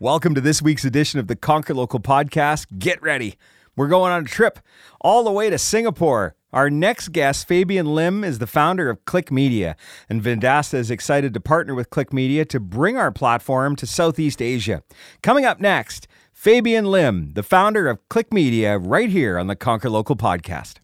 Welcome 0.00 0.34
to 0.34 0.40
this 0.40 0.60
week's 0.60 0.84
edition 0.84 1.20
of 1.20 1.28
the 1.28 1.36
Conquer 1.36 1.72
Local 1.72 2.00
podcast. 2.00 2.80
Get 2.80 3.00
ready. 3.00 3.36
We're 3.76 3.86
going 3.86 4.10
on 4.10 4.24
a 4.24 4.26
trip 4.26 4.58
all 5.00 5.22
the 5.22 5.30
way 5.30 5.50
to 5.50 5.56
Singapore. 5.56 6.34
Our 6.52 6.68
next 6.68 7.12
guest, 7.12 7.46
Fabian 7.46 7.94
Lim, 7.94 8.24
is 8.24 8.40
the 8.40 8.48
founder 8.48 8.90
of 8.90 9.04
Click 9.04 9.30
Media, 9.30 9.76
and 10.08 10.20
Vendasta 10.20 10.74
is 10.74 10.90
excited 10.90 11.32
to 11.32 11.40
partner 11.40 11.76
with 11.76 11.90
Click 11.90 12.12
Media 12.12 12.44
to 12.44 12.58
bring 12.58 12.96
our 12.96 13.12
platform 13.12 13.76
to 13.76 13.86
Southeast 13.86 14.42
Asia. 14.42 14.82
Coming 15.22 15.44
up 15.44 15.60
next, 15.60 16.08
Fabian 16.32 16.86
Lim, 16.86 17.34
the 17.34 17.44
founder 17.44 17.88
of 17.88 18.08
Click 18.08 18.32
Media, 18.32 18.76
right 18.76 19.10
here 19.10 19.38
on 19.38 19.46
the 19.46 19.54
Conquer 19.54 19.90
Local 19.90 20.16
podcast. 20.16 20.80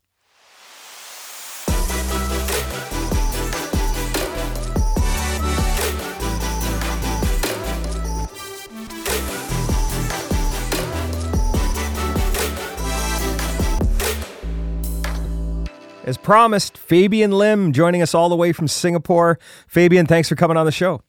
As 16.05 16.17
promised, 16.17 16.79
Fabian 16.79 17.33
Lim 17.33 17.73
joining 17.73 18.01
us 18.01 18.15
all 18.15 18.29
the 18.29 18.37
way 18.37 18.53
from 18.53 18.69
Singapore. 18.69 19.39
Fabian, 19.67 20.06
thanks 20.06 20.29
for 20.29 20.34
coming 20.34 20.56
on 20.56 20.65
the 20.65 20.73
show. 20.73 21.03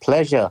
Pleasure. 0.00 0.50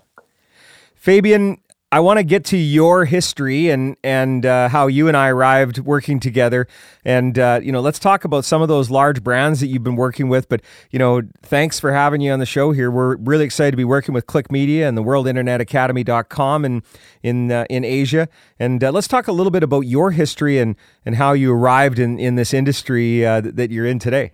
Fabian, 0.95 1.57
I 1.93 1.99
want 1.99 2.19
to 2.19 2.23
get 2.23 2.45
to 2.45 2.57
your 2.57 3.03
history 3.03 3.69
and 3.69 3.97
and 4.01 4.45
uh, 4.45 4.69
how 4.69 4.87
you 4.87 5.09
and 5.09 5.17
I 5.17 5.27
arrived 5.27 5.79
working 5.79 6.21
together, 6.21 6.65
and 7.03 7.37
uh, 7.37 7.59
you 7.61 7.73
know, 7.73 7.81
let's 7.81 7.99
talk 7.99 8.23
about 8.23 8.45
some 8.45 8.61
of 8.61 8.69
those 8.69 8.89
large 8.89 9.21
brands 9.21 9.59
that 9.59 9.67
you've 9.67 9.83
been 9.83 9.97
working 9.97 10.29
with. 10.29 10.47
But 10.47 10.61
you 10.91 10.99
know, 10.99 11.21
thanks 11.41 11.81
for 11.81 11.91
having 11.91 12.21
you 12.21 12.31
on 12.31 12.39
the 12.39 12.45
show 12.45 12.71
here. 12.71 12.89
We're 12.89 13.17
really 13.17 13.43
excited 13.43 13.71
to 13.71 13.77
be 13.77 13.83
working 13.83 14.13
with 14.13 14.25
Click 14.25 14.49
Media 14.49 14.87
and 14.87 14.97
the 14.97 15.03
WorldInternetAcademy.com 15.03 16.63
and 16.63 16.81
in 17.23 17.51
uh, 17.51 17.65
in 17.69 17.83
Asia. 17.83 18.29
And 18.57 18.81
uh, 18.81 18.91
let's 18.91 19.09
talk 19.09 19.27
a 19.27 19.33
little 19.33 19.51
bit 19.51 19.61
about 19.61 19.81
your 19.81 20.11
history 20.11 20.59
and 20.59 20.77
and 21.05 21.15
how 21.15 21.33
you 21.33 21.51
arrived 21.51 21.99
in 21.99 22.17
in 22.19 22.35
this 22.35 22.53
industry 22.53 23.25
uh, 23.25 23.41
that 23.41 23.69
you're 23.69 23.85
in 23.85 23.99
today. 23.99 24.31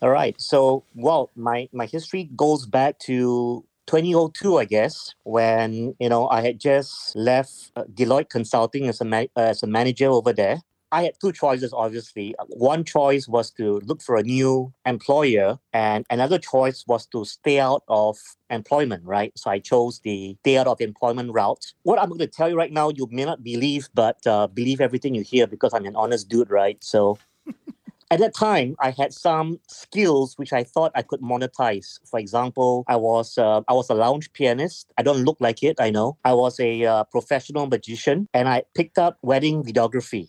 All 0.00 0.10
right. 0.10 0.40
So, 0.40 0.84
well, 0.94 1.30
my 1.34 1.68
my 1.72 1.86
history 1.86 2.30
goes 2.36 2.66
back 2.66 3.00
to 3.00 3.64
2002, 3.88 4.58
I 4.58 4.64
guess, 4.66 5.14
when 5.24 5.96
you 5.98 6.08
know 6.08 6.28
I 6.28 6.42
had 6.42 6.60
just 6.60 7.16
left 7.16 7.72
uh, 7.74 7.84
Deloitte 7.84 8.28
Consulting 8.28 8.86
as 8.86 9.00
a 9.00 9.04
ma- 9.04 9.32
as 9.34 9.62
a 9.62 9.66
manager 9.66 10.10
over 10.10 10.32
there. 10.32 10.60
I 10.90 11.02
had 11.02 11.14
two 11.20 11.32
choices, 11.32 11.74
obviously. 11.74 12.34
One 12.48 12.82
choice 12.82 13.28
was 13.28 13.50
to 13.52 13.80
look 13.84 14.00
for 14.00 14.16
a 14.16 14.22
new 14.22 14.72
employer, 14.86 15.58
and 15.72 16.06
another 16.08 16.38
choice 16.38 16.84
was 16.86 17.06
to 17.08 17.24
stay 17.24 17.60
out 17.60 17.82
of 17.88 18.16
employment, 18.48 19.04
right? 19.04 19.32
So 19.36 19.50
I 19.50 19.58
chose 19.58 20.00
the 20.00 20.36
stay 20.40 20.56
out 20.56 20.66
of 20.66 20.80
employment 20.80 21.32
route. 21.32 21.72
What 21.82 21.98
I'm 21.98 22.08
going 22.08 22.20
to 22.20 22.26
tell 22.26 22.48
you 22.48 22.56
right 22.56 22.72
now, 22.72 22.90
you 22.90 23.06
may 23.10 23.24
not 23.24 23.42
believe, 23.42 23.88
but 23.92 24.26
uh, 24.26 24.46
believe 24.46 24.80
everything 24.80 25.14
you 25.14 25.22
hear 25.22 25.46
because 25.46 25.74
I'm 25.74 25.84
an 25.84 25.96
honest 25.96 26.28
dude, 26.28 26.50
right? 26.50 26.82
So 26.82 27.18
at 28.10 28.20
that 28.20 28.34
time, 28.34 28.76
I 28.80 28.90
had 28.90 29.12
some 29.12 29.60
skills 29.68 30.34
which 30.36 30.52
I 30.52 30.64
thought 30.64 30.92
I 30.94 31.02
could 31.02 31.20
monetize. 31.20 31.98
For 32.08 32.18
example, 32.18 32.84
I 32.88 32.96
was 32.96 33.36
uh, 33.36 33.62
I 33.68 33.74
was 33.74 33.90
a 33.90 33.94
lounge 33.94 34.32
pianist. 34.32 34.92
I 34.96 35.02
don't 35.02 35.24
look 35.24 35.36
like 35.40 35.62
it, 35.62 35.76
I 35.78 35.90
know. 35.90 36.16
I 36.24 36.32
was 36.32 36.58
a 36.60 36.84
uh, 36.84 37.04
professional 37.04 37.66
magician, 37.66 38.28
and 38.32 38.48
I 38.48 38.62
picked 38.74 38.98
up 38.98 39.18
wedding 39.22 39.62
videography 39.62 40.28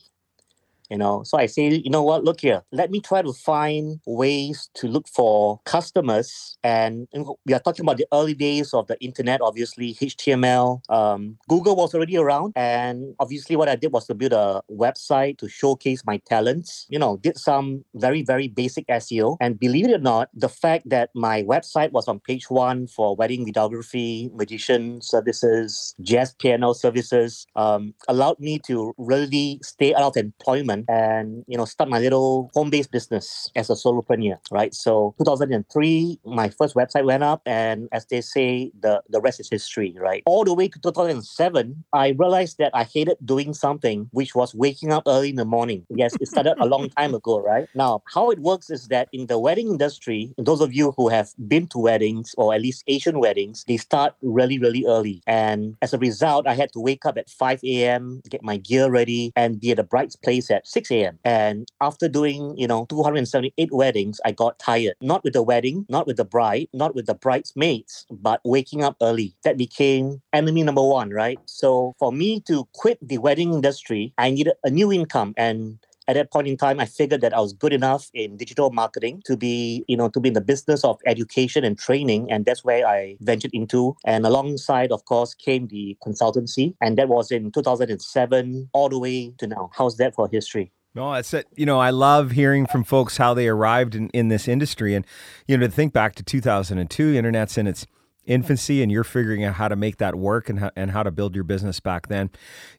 you 0.90 0.98
know? 0.98 1.24
So 1.24 1.38
i 1.38 1.46
say 1.46 1.70
you 1.70 1.90
know 1.90 2.04
what? 2.04 2.24
Look 2.24 2.42
here. 2.42 2.62
Let 2.72 2.92
me 2.92 3.00
try 3.00 3.22
to 3.22 3.34
find 3.34 4.00
ways 4.06 4.70
to 4.76 4.88
look 4.88 5.08
for 5.08 5.60
customers 5.66 6.58
and 6.64 7.08
we 7.46 7.54
are 7.54 7.60
talking 7.60 7.86
about 7.86 7.98
the 7.98 8.08
early 8.14 8.34
days 8.34 8.74
of 8.74 8.88
the 8.88 9.00
internet 9.04 9.42
obviously 9.42 9.94
html 9.96 10.82
um, 10.90 11.38
google 11.48 11.76
was 11.76 11.94
already 11.94 12.18
around 12.18 12.54
and 12.56 13.16
obviously 13.20 13.56
what 13.56 13.70
i 13.70 13.76
did 13.76 13.92
was 13.92 14.06
to 14.08 14.14
build 14.14 14.34
a 14.34 14.62
website 14.72 15.38
to 15.38 15.48
showcase 15.48 16.04
my 16.06 16.18
talents. 16.28 16.86
You 16.90 17.00
know 17.00 17.18
did 17.18 17.38
some 17.38 17.84
very 17.96 18.22
very 18.24 18.48
basic 18.48 18.88
seo 18.88 19.38
and 19.40 19.60
believe 19.60 19.88
it 19.88 19.94
or 19.94 20.00
not 20.00 20.30
the 20.34 20.50
fact 20.50 20.90
that 20.90 21.10
my 21.16 21.44
website 21.44 21.92
was 21.92 22.08
on 22.08 22.20
page 22.20 22.50
one 22.50 22.88
for 22.88 23.16
wedding 23.16 23.46
videography 23.46 24.32
magician 24.34 25.02
services 25.02 25.96
jazz 26.02 26.34
piano 26.36 26.74
services 26.74 27.46
um, 27.56 27.94
allowed 28.08 28.40
me 28.40 28.60
to 28.60 28.94
really 28.98 29.60
stay 29.64 29.94
out 29.94 30.04
of 30.04 30.18
employment 30.18 30.78
and 30.88 31.44
you 31.47 31.57
know 31.57 31.66
start 31.66 31.90
my 31.90 32.00
little 32.00 32.50
home-based 32.53 32.91
business 32.91 33.51
as 33.56 33.69
a 33.69 33.73
solopreneur 33.73 34.38
right? 34.51 34.73
So 34.73 35.16
2003 35.17 36.19
my 36.25 36.50
first 36.50 36.75
website 36.75 37.06
went 37.06 37.23
up 37.23 37.41
and 37.45 37.88
as 37.91 38.06
they 38.07 38.22
say 38.22 38.72
the 38.79 39.01
the 39.09 39.22
rest 39.22 39.40
is 39.40 39.50
history 39.50 39.95
right? 40.00 40.23
All 40.25 40.44
the 40.44 40.53
way 40.53 40.67
to 40.67 40.79
2007 40.79 41.84
i 41.94 42.09
realized 42.17 42.57
that 42.57 42.72
i 42.73 42.84
hated 42.84 43.17
doing 43.25 43.53
something 43.53 44.07
which 44.12 44.35
was 44.35 44.53
waking 44.56 44.91
up 44.91 45.03
early 45.07 45.29
in 45.29 45.35
the 45.35 45.45
morning. 45.45 45.85
Yes 45.90 46.16
it 46.19 46.28
started 46.28 46.56
a 46.59 46.66
long 46.66 46.90
time 46.90 47.13
ago 47.13 47.40
right? 47.40 47.67
Now 47.75 48.03
how 48.13 48.31
it 48.31 48.40
works 48.40 48.69
is 48.69 48.88
that 48.88 49.09
in 49.13 49.28
the 49.28 49.40
wedding 49.40 49.67
industry 49.69 50.34
those 50.38 50.61
of 50.61 50.73
you 50.73 50.94
who 50.97 51.09
have 51.09 51.29
been 51.47 51.67
to 51.67 51.79
weddings 51.79 52.35
or 52.38 52.53
at 52.53 52.61
least 52.61 52.84
asian 52.88 53.19
weddings 53.19 53.63
they 53.67 53.78
start 53.78 54.13
really 54.22 54.59
really 54.59 54.85
early. 54.88 55.22
And 55.28 55.75
as 55.81 55.94
a 55.94 55.97
result 55.97 56.47
i 56.47 56.53
had 56.53 56.72
to 56.73 56.79
wake 56.79 57.06
up 57.06 57.17
at 57.17 57.29
5 57.29 57.61
a.m 57.63 58.22
get 58.29 58.44
my 58.44 58.57
gear 58.57 58.90
ready 58.90 59.31
and 59.35 59.59
be 59.59 59.72
at 59.72 59.78
the 59.78 59.84
bride's 59.84 60.16
place 60.16 60.51
at 60.51 60.67
6 60.69 60.91
a.m. 60.91 61.19
And 61.25 61.68
after 61.81 62.07
doing, 62.07 62.56
you 62.57 62.68
know, 62.68 62.85
278 62.90 63.72
weddings, 63.72 64.22
I 64.24 64.31
got 64.31 64.59
tired. 64.59 64.96
Not 65.02 65.24
with 65.24 65.34
the 65.34 65.44
wedding, 65.44 65.85
not 65.90 66.06
with 66.07 66.18
the 66.18 66.25
bride, 66.25 66.68
not 66.74 66.94
with 66.96 67.07
the 67.07 67.16
bridesmaids, 67.16 68.06
but 68.12 68.40
waking 68.46 68.84
up 68.84 68.97
early. 69.02 69.35
That 69.44 69.58
became 69.58 70.22
enemy 70.31 70.63
number 70.63 70.84
one, 70.84 71.09
right? 71.09 71.40
So 71.46 71.96
for 71.97 72.12
me 72.12 72.40
to 72.41 72.68
quit 72.74 73.00
the 73.02 73.18
wedding 73.18 73.53
industry, 73.53 74.13
I 74.18 74.29
needed 74.29 74.53
a 74.63 74.69
new 74.69 74.91
income. 74.91 75.34
And 75.38 75.79
at 76.09 76.16
that 76.16 76.31
point 76.31 76.47
in 76.47 76.58
time, 76.58 76.80
I 76.80 76.86
figured 76.86 77.22
that 77.22 77.36
I 77.36 77.40
was 77.40 77.53
good 77.53 77.72
enough 77.72 78.09
in 78.16 78.36
digital 78.36 78.72
marketing 78.72 79.22
to 79.25 79.38
be, 79.38 79.86
you 79.88 79.96
know, 79.96 80.09
to 80.09 80.20
be 80.20 80.30
in 80.30 80.34
the 80.34 80.42
business 80.42 80.84
of 80.84 81.00
education 81.06 81.64
and 81.64 81.78
training. 81.78 82.31
And 82.31 82.46
that's 82.46 82.66
where 82.66 82.88
I 82.88 83.16
ventured 83.22 83.52
into. 83.53 83.96
And 84.03 84.25
alongside, 84.25 84.92
of 84.92 85.06
course, 85.06 85.36
came 85.36 85.68
the 85.68 85.96
consultancy. 86.03 86.74
And 86.81 86.97
that 86.97 87.09
was 87.09 87.30
in 87.31 87.52
2007 87.52 88.70
all 88.74 88.90
the 88.90 88.97
way 88.97 89.36
to 89.38 89.46
now. 89.46 89.70
How's 89.72 89.97
that 89.97 90.16
for 90.16 90.28
history? 90.28 90.72
No, 90.96 91.14
that's 91.14 91.31
it. 91.36 91.46
You 91.56 91.68
know, 91.68 91.80
I 91.80 91.92
love 91.92 92.31
hearing 92.31 92.66
from 92.66 92.84
folks 92.84 93.18
how 93.18 93.36
they 93.36 93.47
arrived 93.47 93.94
in, 93.94 94.09
in 94.09 94.30
this 94.30 94.47
industry. 94.47 94.96
And, 94.96 95.06
you 95.47 95.58
know, 95.58 95.68
to 95.68 95.72
think 95.72 95.94
back 95.94 96.16
to 96.16 96.24
2002, 96.24 97.14
internet's 97.14 97.56
in 97.56 97.68
its 97.68 97.86
infancy 98.29 98.81
and 98.81 98.91
you're 98.91 99.03
figuring 99.03 99.44
out 99.44 99.56
how 99.56 99.67
to 99.67 99.75
make 99.75 99.97
that 99.97 100.16
work 100.16 100.50
and 100.50 100.59
how, 100.59 100.72
and 100.75 100.91
how 100.91 101.03
to 101.03 101.12
build 101.12 101.35
your 101.35 101.44
business 101.44 101.79
back 101.79 102.07
then. 102.07 102.29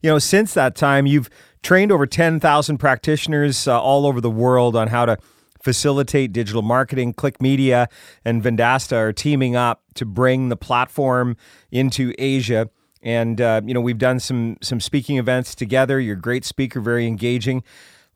You 0.01 0.11
know, 0.11 0.19
since 0.19 0.55
that 0.55 0.75
time, 0.75 1.07
you've 1.07 1.29
trained 1.63 1.93
over 1.93 2.07
10,000 2.07 2.79
practitioners 2.79 3.69
uh, 3.69 3.79
all 3.79 4.07
over 4.07 4.21
the 4.21 4.31
world 4.31 4.77
on 4.77 4.89
how 4.89 5.05
to 5.05 5.19
facilitate 5.61 6.33
digital 6.33 6.63
marketing. 6.63 7.13
Click 7.13 7.43
Media 7.43 7.89
and 8.25 8.43
Vendasta 8.43 8.97
are 8.97 9.13
teaming 9.13 9.57
up 9.57 9.83
to 9.95 10.07
bring 10.07 10.49
the 10.49 10.57
platform 10.57 11.37
into 11.71 12.15
Asia. 12.19 12.71
And 13.03 13.41
uh, 13.41 13.61
you 13.65 13.75
know, 13.75 13.81
we've 13.81 13.99
done 13.99 14.21
some 14.21 14.57
some 14.63 14.81
speaking 14.81 15.19
events 15.19 15.55
together. 15.55 15.99
You're 15.99 16.17
a 16.17 16.21
great 16.21 16.45
speaker, 16.45 16.81
very 16.81 17.07
engaging. 17.07 17.63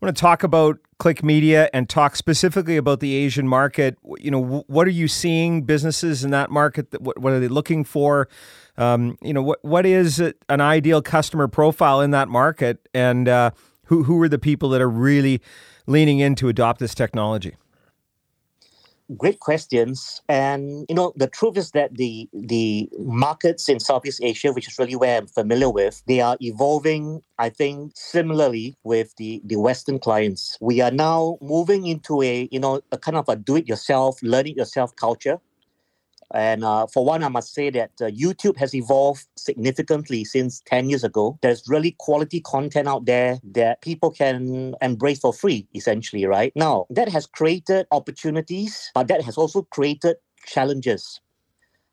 I 0.05 0.09
want 0.09 0.19
to 0.19 0.21
talk 0.21 0.43
about 0.43 0.81
Click 0.99 1.25
Media 1.25 1.71
and 1.73 1.89
talk 1.89 2.15
specifically 2.15 2.77
about 2.77 3.01
the 3.01 3.15
Asian 3.15 3.49
market. 3.49 3.97
You 4.19 4.31
know, 4.31 4.63
what 4.67 4.87
are 4.87 4.91
you 4.91 5.09
seeing 5.09 5.63
businesses 5.63 6.25
in 6.25 6.31
that 6.31 6.51
market? 6.51 6.89
What, 7.01 7.17
what 7.17 7.33
are 7.33 7.41
they 7.41 7.49
looking 7.49 7.85
for? 7.85 8.29
Um, 8.77 9.17
you 9.23 9.33
know, 9.33 9.41
what 9.41 9.65
what 9.65 9.87
is 9.87 10.21
an 10.21 10.61
ideal 10.61 11.01
customer 11.01 11.49
profile 11.49 12.03
in 12.03 12.11
that 12.11 12.29
market, 12.29 12.87
and 12.93 13.31
uh, 13.31 13.53
who 13.85 14.03
who 14.03 14.21
are 14.21 14.29
the 14.29 14.39
people 14.39 14.69
that 14.69 14.83
are 14.83 14.91
really 14.91 15.41
leaning 15.87 16.19
in 16.19 16.35
to 16.35 16.51
adopt 16.51 16.81
this 16.81 16.95
technology? 16.95 17.57
Great 19.17 19.41
questions. 19.41 20.23
And 20.29 20.87
you 20.89 20.95
know 20.95 21.13
the 21.17 21.27
truth 21.27 21.57
is 21.57 21.71
that 21.73 21.95
the 21.97 22.29
the 22.33 22.89
markets 22.99 23.69
in 23.69 23.81
southeast 23.81 24.21
asia 24.23 24.53
which 24.53 24.69
is 24.69 24.79
really 24.79 24.97
where 24.97 25.19
i'm 25.19 25.27
familiar 25.27 25.71
with 25.71 26.03
they 26.07 26.21
are 26.21 26.37
evolving 26.41 27.23
i 27.39 27.49
think 27.49 27.93
similarly 27.95 28.77
with 28.85 29.15
the 29.17 29.41
the 29.45 29.57
western 29.57 29.99
clients. 29.99 30.57
We 30.61 30.81
are 30.81 30.91
now 30.91 31.39
moving 31.41 31.87
into 31.87 32.23
a 32.23 32.49
you 32.51 32.61
know 32.61 32.81
a 32.93 32.99
kind 32.99 33.17
of 33.17 33.29
a 33.29 33.37
do 33.37 33.57
it 33.57 33.69
yourself 33.69 34.23
learn 34.23 34.47
it 34.47 34.57
yourself 34.57 34.95
culture 34.97 35.39
And 36.35 36.65
uh, 36.65 36.87
for 36.89 37.05
one, 37.05 37.23
I 37.23 37.29
must 37.29 37.55
say 37.55 37.71
that 37.71 37.93
uh, 38.01 38.07
YouTube 38.07 38.57
has 38.59 38.75
evolved 38.75 39.27
significantly 39.37 40.25
since 40.25 40.61
10 40.67 40.91
years 40.91 41.05
ago. 41.05 41.39
There's 41.43 41.63
really 41.69 41.95
quality 41.99 42.41
content 42.41 42.89
out 42.89 43.07
there 43.07 43.39
that 43.53 43.81
people 43.83 44.11
can 44.11 44.75
embrace 44.83 45.21
for 45.21 45.33
free, 45.33 45.69
essentially, 45.75 46.27
right? 46.27 46.53
Now, 46.57 46.87
that 46.91 47.09
has 47.09 47.27
created 47.27 47.87
opportunities, 47.93 48.91
but 48.95 49.07
that 49.09 49.23
has 49.23 49.39
also 49.39 49.63
created 49.63 50.17
challenges. 50.47 51.21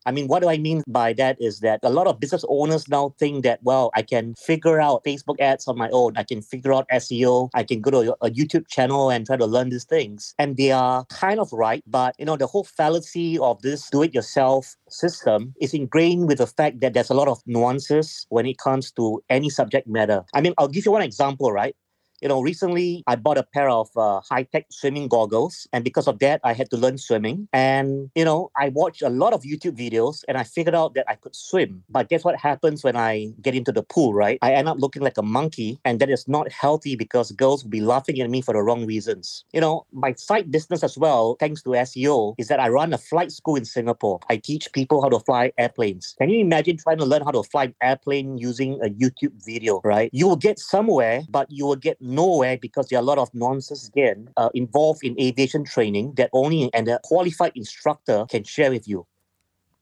I 0.05 0.11
mean, 0.11 0.27
what 0.27 0.41
do 0.41 0.49
I 0.49 0.57
mean 0.57 0.83
by 0.87 1.13
that 1.13 1.37
is 1.39 1.59
that 1.59 1.79
a 1.83 1.89
lot 1.89 2.07
of 2.07 2.19
business 2.19 2.43
owners 2.49 2.87
now 2.87 3.13
think 3.19 3.43
that, 3.43 3.59
well, 3.63 3.91
I 3.95 4.01
can 4.01 4.33
figure 4.35 4.81
out 4.81 5.03
Facebook 5.03 5.39
ads 5.39 5.67
on 5.67 5.77
my 5.77 5.89
own. 5.91 6.13
I 6.17 6.23
can 6.23 6.41
figure 6.41 6.73
out 6.73 6.87
SEO. 6.89 7.49
I 7.53 7.63
can 7.63 7.81
go 7.81 7.91
to 7.91 8.15
a 8.21 8.29
YouTube 8.29 8.67
channel 8.67 9.09
and 9.09 9.25
try 9.25 9.37
to 9.37 9.45
learn 9.45 9.69
these 9.69 9.85
things. 9.85 10.33
And 10.39 10.57
they 10.57 10.71
are 10.71 11.05
kind 11.05 11.39
of 11.39 11.51
right. 11.53 11.83
But, 11.85 12.15
you 12.17 12.25
know, 12.25 12.37
the 12.37 12.47
whole 12.47 12.63
fallacy 12.63 13.37
of 13.37 13.61
this 13.61 13.89
do 13.89 14.03
it 14.03 14.13
yourself 14.13 14.75
system 14.89 15.53
is 15.61 15.73
ingrained 15.73 16.27
with 16.27 16.39
the 16.39 16.47
fact 16.47 16.81
that 16.81 16.93
there's 16.93 17.09
a 17.09 17.15
lot 17.15 17.27
of 17.27 17.39
nuances 17.45 18.25
when 18.29 18.45
it 18.45 18.57
comes 18.57 18.91
to 18.93 19.23
any 19.29 19.49
subject 19.49 19.87
matter. 19.87 20.23
I 20.33 20.41
mean, 20.41 20.53
I'll 20.57 20.67
give 20.67 20.85
you 20.85 20.91
one 20.91 21.01
example, 21.01 21.51
right? 21.51 21.75
You 22.21 22.27
know, 22.27 22.41
recently 22.41 23.03
I 23.07 23.15
bought 23.15 23.37
a 23.37 23.43
pair 23.43 23.69
of 23.69 23.89
uh, 23.97 24.21
high 24.21 24.43
tech 24.43 24.67
swimming 24.69 25.07
goggles. 25.07 25.67
And 25.73 25.83
because 25.83 26.07
of 26.07 26.19
that, 26.19 26.39
I 26.43 26.53
had 26.53 26.69
to 26.71 26.77
learn 26.77 26.97
swimming. 26.97 27.47
And, 27.51 28.09
you 28.15 28.23
know, 28.23 28.51
I 28.55 28.69
watched 28.69 29.01
a 29.01 29.09
lot 29.09 29.33
of 29.33 29.41
YouTube 29.41 29.77
videos 29.77 30.23
and 30.27 30.37
I 30.37 30.43
figured 30.43 30.75
out 30.75 30.93
that 30.93 31.05
I 31.09 31.15
could 31.15 31.35
swim. 31.35 31.83
But 31.89 32.09
guess 32.09 32.23
what 32.23 32.35
happens 32.35 32.83
when 32.83 32.95
I 32.95 33.33
get 33.41 33.55
into 33.55 33.71
the 33.71 33.83
pool, 33.83 34.13
right? 34.13 34.37
I 34.41 34.53
end 34.53 34.69
up 34.69 34.77
looking 34.79 35.01
like 35.01 35.17
a 35.17 35.23
monkey. 35.23 35.79
And 35.83 35.99
that 35.99 36.09
is 36.09 36.27
not 36.27 36.51
healthy 36.51 36.95
because 36.95 37.31
girls 37.31 37.63
will 37.63 37.71
be 37.71 37.81
laughing 37.81 38.19
at 38.21 38.29
me 38.29 38.41
for 38.41 38.53
the 38.53 38.61
wrong 38.61 38.85
reasons. 38.85 39.43
You 39.53 39.61
know, 39.61 39.85
my 39.91 40.13
side 40.13 40.51
business 40.51 40.83
as 40.83 40.97
well, 40.97 41.37
thanks 41.39 41.63
to 41.63 41.69
SEO, 41.69 42.35
is 42.37 42.47
that 42.47 42.59
I 42.59 42.69
run 42.69 42.93
a 42.93 42.97
flight 42.97 43.31
school 43.31 43.55
in 43.55 43.65
Singapore. 43.65 44.19
I 44.29 44.37
teach 44.37 44.71
people 44.73 45.01
how 45.01 45.09
to 45.09 45.19
fly 45.19 45.51
airplanes. 45.57 46.15
Can 46.19 46.29
you 46.29 46.39
imagine 46.39 46.77
trying 46.77 46.99
to 46.99 47.05
learn 47.05 47.23
how 47.23 47.31
to 47.31 47.43
fly 47.43 47.65
an 47.65 47.75
airplane 47.81 48.37
using 48.37 48.79
a 48.83 48.89
YouTube 48.89 49.33
video, 49.43 49.81
right? 49.83 50.09
You 50.13 50.27
will 50.27 50.35
get 50.35 50.59
somewhere, 50.59 51.23
but 51.29 51.47
you 51.49 51.65
will 51.65 51.75
get 51.75 52.01
nowhere 52.11 52.57
because 52.57 52.87
there 52.87 52.99
are 52.99 53.01
a 53.01 53.05
lot 53.05 53.17
of 53.17 53.33
nonsense 53.33 53.87
again 53.87 54.29
uh, 54.37 54.49
involved 54.53 55.03
in 55.03 55.19
aviation 55.19 55.63
training 55.63 56.13
that 56.17 56.29
only 56.33 56.69
and 56.73 56.87
a 56.87 56.99
qualified 57.03 57.53
instructor 57.55 58.25
can 58.29 58.43
share 58.43 58.71
with 58.71 58.87
you. 58.87 59.07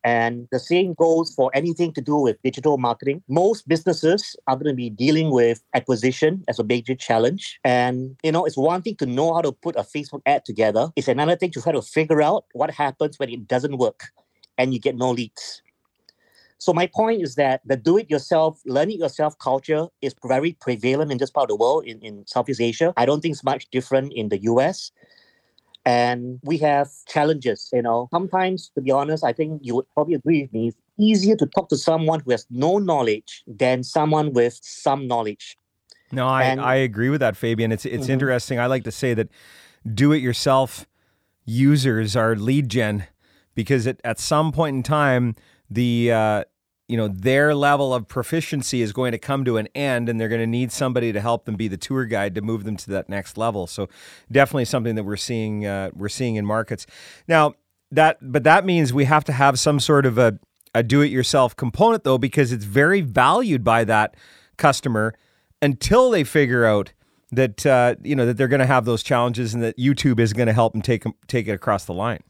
And 0.04 0.48
the 0.52 0.60
same 0.60 0.94
goes 0.94 1.34
for 1.34 1.52
anything 1.54 1.94
to 1.94 2.02
do 2.02 2.16
with 2.16 2.42
digital 2.42 2.78
marketing. 2.78 3.22
Most 3.28 3.68
businesses 3.68 4.36
are 4.48 4.56
going 4.56 4.70
to 4.70 4.74
be 4.74 4.90
dealing 4.90 5.30
with 5.30 5.62
acquisition 5.74 6.44
as 6.48 6.58
a 6.58 6.64
major 6.64 6.96
challenge. 6.96 7.60
And, 7.66 8.16
you 8.24 8.32
know, 8.32 8.46
it's 8.46 8.56
one 8.56 8.82
thing 8.82 8.96
to 8.98 9.06
know 9.06 9.34
how 9.34 9.42
to 9.42 9.52
put 9.52 9.76
a 9.76 9.82
Facebook 9.84 10.22
ad 10.26 10.46
together, 10.46 10.90
it's 10.96 11.10
another 11.10 11.36
thing 11.36 11.52
to 11.52 11.62
try 11.62 11.74
to 11.74 11.82
figure 11.82 12.22
out 12.22 12.46
what 12.54 12.72
happens 12.72 13.20
when 13.20 13.30
it 13.30 13.48
doesn't 13.48 13.78
work 13.78 14.06
and 14.58 14.74
you 14.74 14.80
get 14.80 14.96
no 14.96 15.12
leads. 15.12 15.62
So 16.60 16.74
my 16.74 16.88
point 16.88 17.22
is 17.22 17.36
that 17.36 17.62
the 17.66 17.78
do-it-yourself, 17.78 18.62
learn-it-yourself 18.66 19.40
culture 19.40 19.88
is 20.02 20.14
very 20.26 20.52
prevalent 20.60 21.10
in 21.10 21.18
this 21.18 21.32
part 21.32 21.50
of 21.50 21.58
the 21.58 21.64
world, 21.64 21.86
in, 21.86 22.00
in 22.02 22.28
Southeast 22.28 22.60
Asia. 22.60 22.94
I 22.98 23.06
don't 23.06 23.22
think 23.22 23.32
it's 23.34 23.46
much 23.46 23.70
different 23.72 24.12
in 24.14 24.28
the 24.28 24.40
US. 24.44 24.92
And 25.86 26.40
we 26.44 26.58
have 26.58 26.90
challenges, 27.08 27.70
you 27.72 27.82
know. 27.82 28.10
Sometimes, 28.12 28.72
to 28.76 28.82
be 28.82 28.92
honest, 28.92 29.24
I 29.24 29.32
think 29.32 29.62
you 29.64 29.74
would 29.76 29.86
probably 29.94 30.16
agree 30.16 30.42
with 30.42 30.52
me, 30.54 30.68
it's 30.68 30.78
easier 30.98 31.38
to 31.38 31.46
talk 31.46 31.70
to 31.70 31.78
someone 31.78 32.20
who 32.20 32.32
has 32.32 32.46
no 32.50 32.78
knowledge 32.78 33.44
than 33.48 33.82
someone 33.82 34.34
with 34.34 34.60
some 34.62 35.08
knowledge. 35.08 35.58
No, 36.12 36.28
I, 36.28 36.44
And- 36.44 36.60
I 36.60 36.76
agree 36.76 37.10
with 37.10 37.22
that, 37.22 37.38
Fabian. 37.38 37.72
It's 37.72 37.86
it's 37.86 38.08
Mhm. 38.08 38.14
interesting. 38.14 38.60
I 38.60 38.66
like 38.66 38.84
to 38.84 38.92
say 38.92 39.14
that 39.14 39.30
do 39.92 40.12
it 40.12 40.22
yourself 40.22 40.86
users 41.46 42.18
are 42.18 42.36
lead 42.36 42.68
gen 42.68 43.06
because 43.56 43.88
at, 43.88 44.02
at 44.04 44.20
some 44.20 44.52
point 44.52 44.76
in 44.76 44.84
time, 44.84 45.36
the 45.70 46.12
uh, 46.12 46.44
you 46.88 46.98
know 46.98 47.08
their 47.08 47.54
level 47.56 47.94
of 47.94 48.08
proficiency 48.08 48.82
is 48.82 48.92
going 48.92 49.12
to 49.12 49.18
come 49.18 49.46
to 49.46 49.58
an 49.58 49.68
end 49.76 50.10
and 50.10 50.20
they're 50.20 50.28
going 50.28 50.42
to 50.42 50.48
need 50.48 50.72
somebody 50.72 51.14
to 51.14 51.22
help 51.22 51.46
them 51.46 51.56
be 51.56 51.68
the 51.68 51.78
tour 51.78 52.06
guide 52.06 52.36
to 52.36 52.42
move 52.42 52.64
them 52.64 52.76
to 52.78 52.90
that 52.90 53.08
next 53.08 53.38
level 53.38 53.68
so 53.68 53.88
definitely 54.32 54.66
something 54.66 54.96
that 54.96 55.04
we're 55.04 55.16
seeing 55.16 55.66
uh, 55.66 55.92
we're 55.94 56.10
seeing 56.10 56.36
in 56.36 56.46
markets 56.46 56.86
now 57.28 57.54
that 57.92 58.18
but 58.22 58.44
that 58.44 58.66
means 58.66 58.92
we 58.92 59.06
have 59.06 59.24
to 59.24 59.32
have 59.32 59.60
some 59.60 59.80
sort 59.80 60.06
of 60.06 60.18
a, 60.18 60.40
a 60.74 60.84
do-it-yourself 60.84 61.56
component 61.56 62.04
though 62.04 62.18
because 62.18 62.52
it's 62.52 62.66
very 62.66 63.02
valued 63.02 63.64
by 63.64 63.84
that 63.84 64.16
customer 64.58 65.14
until 65.62 66.10
they 66.10 66.24
figure 66.24 66.66
out 66.66 66.92
that 67.32 67.66
uh, 67.66 67.96
you 68.04 68.16
know 68.16 68.26
that 68.26 68.38
they're 68.38 68.48
going 68.48 68.60
to 68.60 68.66
have 68.66 68.86
those 68.86 69.04
challenges 69.04 69.54
and 69.54 69.62
that 69.64 69.78
YouTube 69.78 70.20
is 70.20 70.34
going 70.34 70.48
to 70.48 70.54
help 70.54 70.74
them 70.74 70.82
take 70.82 71.04
take 71.28 71.48
it 71.48 71.52
across 71.52 71.86
the 71.86 71.94
line. 71.94 72.22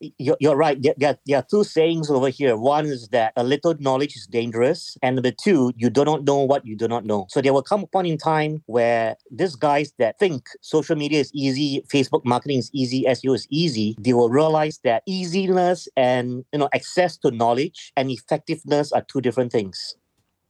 You're, 0.00 0.36
you're 0.40 0.56
right. 0.56 0.80
There 0.96 1.16
are 1.34 1.46
two 1.50 1.64
sayings 1.64 2.10
over 2.10 2.28
here. 2.28 2.56
One 2.56 2.86
is 2.86 3.08
that 3.08 3.32
a 3.36 3.42
little 3.44 3.74
knowledge 3.80 4.16
is 4.16 4.26
dangerous. 4.26 4.96
And 5.02 5.16
number 5.16 5.32
two, 5.32 5.72
you 5.76 5.90
do 5.90 6.04
not 6.04 6.24
know 6.24 6.38
what 6.42 6.64
you 6.64 6.76
do 6.76 6.86
not 6.88 7.04
know. 7.04 7.26
So 7.30 7.40
there 7.40 7.52
will 7.52 7.62
come 7.62 7.82
a 7.82 7.86
point 7.86 8.06
in 8.06 8.18
time 8.18 8.62
where 8.66 9.16
these 9.30 9.56
guys 9.56 9.92
that 9.98 10.18
think 10.18 10.48
social 10.62 10.96
media 10.96 11.20
is 11.20 11.32
easy, 11.34 11.84
Facebook 11.92 12.24
marketing 12.24 12.58
is 12.58 12.70
easy, 12.72 13.04
SEO 13.04 13.34
is 13.34 13.46
easy, 13.50 13.96
they 14.00 14.12
will 14.12 14.30
realize 14.30 14.78
that 14.84 15.02
easiness 15.06 15.88
and 15.96 16.44
you 16.52 16.60
know 16.60 16.68
access 16.72 17.16
to 17.18 17.30
knowledge 17.30 17.92
and 17.96 18.10
effectiveness 18.10 18.92
are 18.92 19.02
two 19.02 19.20
different 19.20 19.52
things 19.52 19.96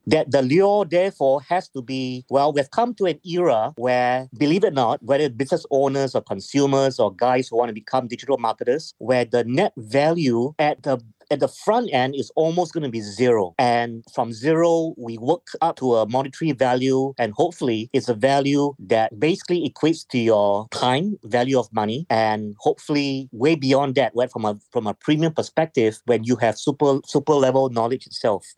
that 0.09 0.31
the 0.31 0.43
lure 0.43 0.85
therefore 0.85 1.41
has 1.43 1.69
to 1.69 1.83
be 1.83 2.25
well 2.31 2.53
we've 2.53 2.71
come 2.71 2.95
to 2.95 3.05
an 3.05 3.21
era 3.25 3.73
where 3.77 4.29
believe 4.39 4.65
it 4.65 4.69
or 4.69 4.71
not 4.71 5.03
whether 5.03 5.29
business 5.29 5.67
owners 5.71 6.15
or 6.15 6.23
consumers 6.23 6.99
or 6.99 7.15
guys 7.15 7.49
who 7.49 7.57
want 7.57 7.69
to 7.69 7.75
become 7.75 8.09
digital 8.09 8.39
marketers 8.39 8.95
where 8.99 9.25
the 9.25 9.45
net 9.45 9.73
value 9.77 10.55
at 10.59 10.83
the 10.83 10.99
at 11.31 11.41
the 11.41 11.49
front 11.49 11.91
end 11.93 12.15
is 12.15 12.31
almost 12.37 12.73
going 12.73 12.83
to 12.83 12.89
be 12.89 13.01
zero. 13.01 13.55
And 13.59 14.05
from 14.15 14.33
zero 14.33 14.95
we 14.97 15.19
work 15.19 15.47
up 15.61 15.77
to 15.77 15.97
a 15.97 16.09
monetary 16.09 16.53
value 16.53 17.13
and 17.19 17.33
hopefully 17.33 17.91
it's 17.93 18.09
a 18.09 18.15
value 18.15 18.75
that 18.79 19.19
basically 19.21 19.69
equates 19.69 20.07
to 20.09 20.19
your 20.19 20.69
time 20.71 21.19
value 21.25 21.59
of 21.59 21.71
money 21.73 22.07
and 22.09 22.57
hopefully 22.59 23.29
way 23.33 23.55
beyond 23.55 23.95
that 23.97 24.13
right 24.15 24.31
from 24.31 24.45
a 24.45 24.59
from 24.73 24.87
a 24.87 24.95
premium 24.95 25.33
perspective 25.33 26.01
when 26.07 26.25
you 26.25 26.37
have 26.37 26.59
super 26.59 27.01
super 27.05 27.35
level 27.35 27.69
knowledge 27.69 28.07
itself 28.07 28.55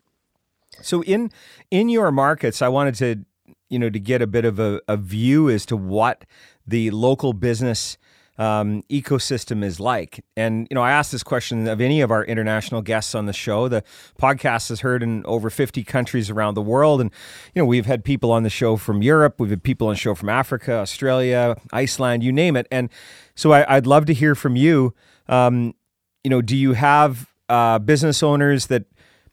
So 0.81 1.03
in 1.03 1.31
in 1.69 1.89
your 1.89 2.11
markets, 2.11 2.61
I 2.61 2.67
wanted 2.67 2.95
to 2.95 3.25
you 3.69 3.79
know 3.79 3.89
to 3.89 3.99
get 3.99 4.21
a 4.21 4.27
bit 4.27 4.45
of 4.45 4.59
a, 4.59 4.81
a 4.87 4.97
view 4.97 5.49
as 5.49 5.65
to 5.67 5.77
what 5.77 6.25
the 6.65 6.91
local 6.91 7.33
business 7.33 7.97
um, 8.37 8.81
ecosystem 8.89 9.63
is 9.63 9.79
like. 9.79 10.23
And 10.35 10.67
you 10.69 10.75
know, 10.75 10.81
I 10.81 10.91
asked 10.91 11.11
this 11.11 11.21
question 11.21 11.67
of 11.67 11.79
any 11.79 12.01
of 12.01 12.09
our 12.09 12.23
international 12.25 12.81
guests 12.81 13.13
on 13.13 13.27
the 13.27 13.33
show. 13.33 13.67
The 13.67 13.83
podcast 14.19 14.71
is 14.71 14.79
heard 14.79 15.03
in 15.03 15.23
over 15.25 15.49
50 15.49 15.83
countries 15.83 16.29
around 16.29 16.55
the 16.55 16.61
world, 16.61 17.01
and 17.01 17.11
you 17.53 17.61
know, 17.61 17.65
we've 17.65 17.85
had 17.85 18.03
people 18.03 18.31
on 18.31 18.43
the 18.43 18.49
show 18.49 18.77
from 18.77 19.03
Europe, 19.03 19.39
we've 19.39 19.51
had 19.51 19.63
people 19.63 19.87
on 19.87 19.93
the 19.93 19.99
show 19.99 20.15
from 20.15 20.29
Africa, 20.29 20.73
Australia, 20.73 21.55
Iceland, 21.71 22.23
you 22.23 22.31
name 22.31 22.55
it. 22.55 22.67
And 22.71 22.89
so 23.35 23.51
I, 23.51 23.75
I'd 23.75 23.85
love 23.85 24.05
to 24.05 24.13
hear 24.13 24.33
from 24.33 24.55
you. 24.55 24.93
Um, 25.27 25.75
you 26.23 26.29
know, 26.29 26.41
do 26.41 26.57
you 26.57 26.73
have 26.73 27.31
uh, 27.47 27.79
business 27.79 28.23
owners 28.23 28.67
that 28.67 28.85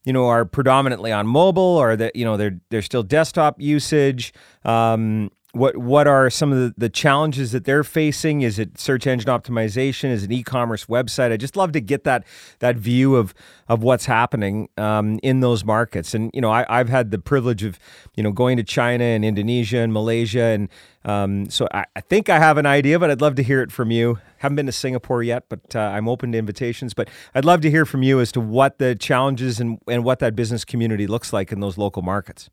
you 0.04 0.12
know 0.12 0.26
are 0.26 0.44
predominantly 0.44 1.12
on 1.12 1.26
mobile 1.26 1.62
or 1.62 1.96
that 1.96 2.16
you 2.16 2.24
know 2.24 2.36
they're 2.36 2.58
they're 2.70 2.82
still 2.82 3.02
desktop 3.02 3.60
usage. 3.60 4.32
Um, 4.64 5.30
what 5.58 5.76
what 5.76 6.06
are 6.06 6.30
some 6.30 6.52
of 6.52 6.58
the, 6.58 6.74
the 6.78 6.88
challenges 6.88 7.52
that 7.52 7.64
they're 7.64 7.84
facing? 7.84 8.42
Is 8.42 8.58
it 8.58 8.78
search 8.78 9.06
engine 9.06 9.28
optimization? 9.28 10.10
Is 10.10 10.22
it 10.22 10.32
e-commerce 10.32 10.86
website? 10.86 11.32
I 11.32 11.36
just 11.36 11.56
love 11.56 11.72
to 11.72 11.80
get 11.80 12.04
that 12.04 12.24
that 12.60 12.76
view 12.76 13.16
of 13.16 13.34
of 13.68 13.82
what's 13.82 14.06
happening 14.06 14.68
um, 14.78 15.18
in 15.22 15.40
those 15.40 15.64
markets. 15.64 16.14
And 16.14 16.30
you 16.32 16.40
know 16.40 16.50
I, 16.50 16.64
i've 16.68 16.88
had 16.88 17.10
the 17.10 17.18
privilege 17.18 17.64
of 17.64 17.78
you 18.14 18.22
know 18.22 18.32
going 18.32 18.56
to 18.56 18.62
china 18.62 19.04
and 19.04 19.24
indonesia 19.24 19.78
and 19.78 19.92
malaysia. 19.92 20.42
And 20.42 20.68
um, 21.04 21.50
so 21.50 21.68
I, 21.74 21.84
I 21.96 22.00
think 22.00 22.28
i 22.28 22.38
have 22.38 22.58
an 22.58 22.66
idea 22.66 22.98
but 22.98 23.10
i'd 23.10 23.20
love 23.20 23.34
to 23.36 23.42
hear 23.42 23.60
it 23.60 23.72
from 23.72 23.90
you. 23.90 24.18
Haven't 24.38 24.56
been 24.56 24.66
to 24.66 24.72
singapore 24.72 25.22
yet 25.22 25.44
but 25.48 25.74
uh, 25.74 25.80
i'm 25.80 26.08
open 26.08 26.32
to 26.32 26.38
invitations. 26.38 26.94
But 26.94 27.08
i'd 27.34 27.44
love 27.44 27.60
to 27.62 27.70
hear 27.70 27.84
from 27.84 28.02
you 28.02 28.20
as 28.20 28.30
to 28.32 28.40
what 28.40 28.78
the 28.78 28.94
challenges 28.94 29.60
and, 29.60 29.78
and 29.88 30.04
what 30.04 30.20
that 30.20 30.36
business 30.36 30.64
community 30.64 31.06
looks 31.06 31.32
like 31.32 31.52
in 31.52 31.60
those 31.60 31.76
local 31.76 32.02
markets 32.02 32.48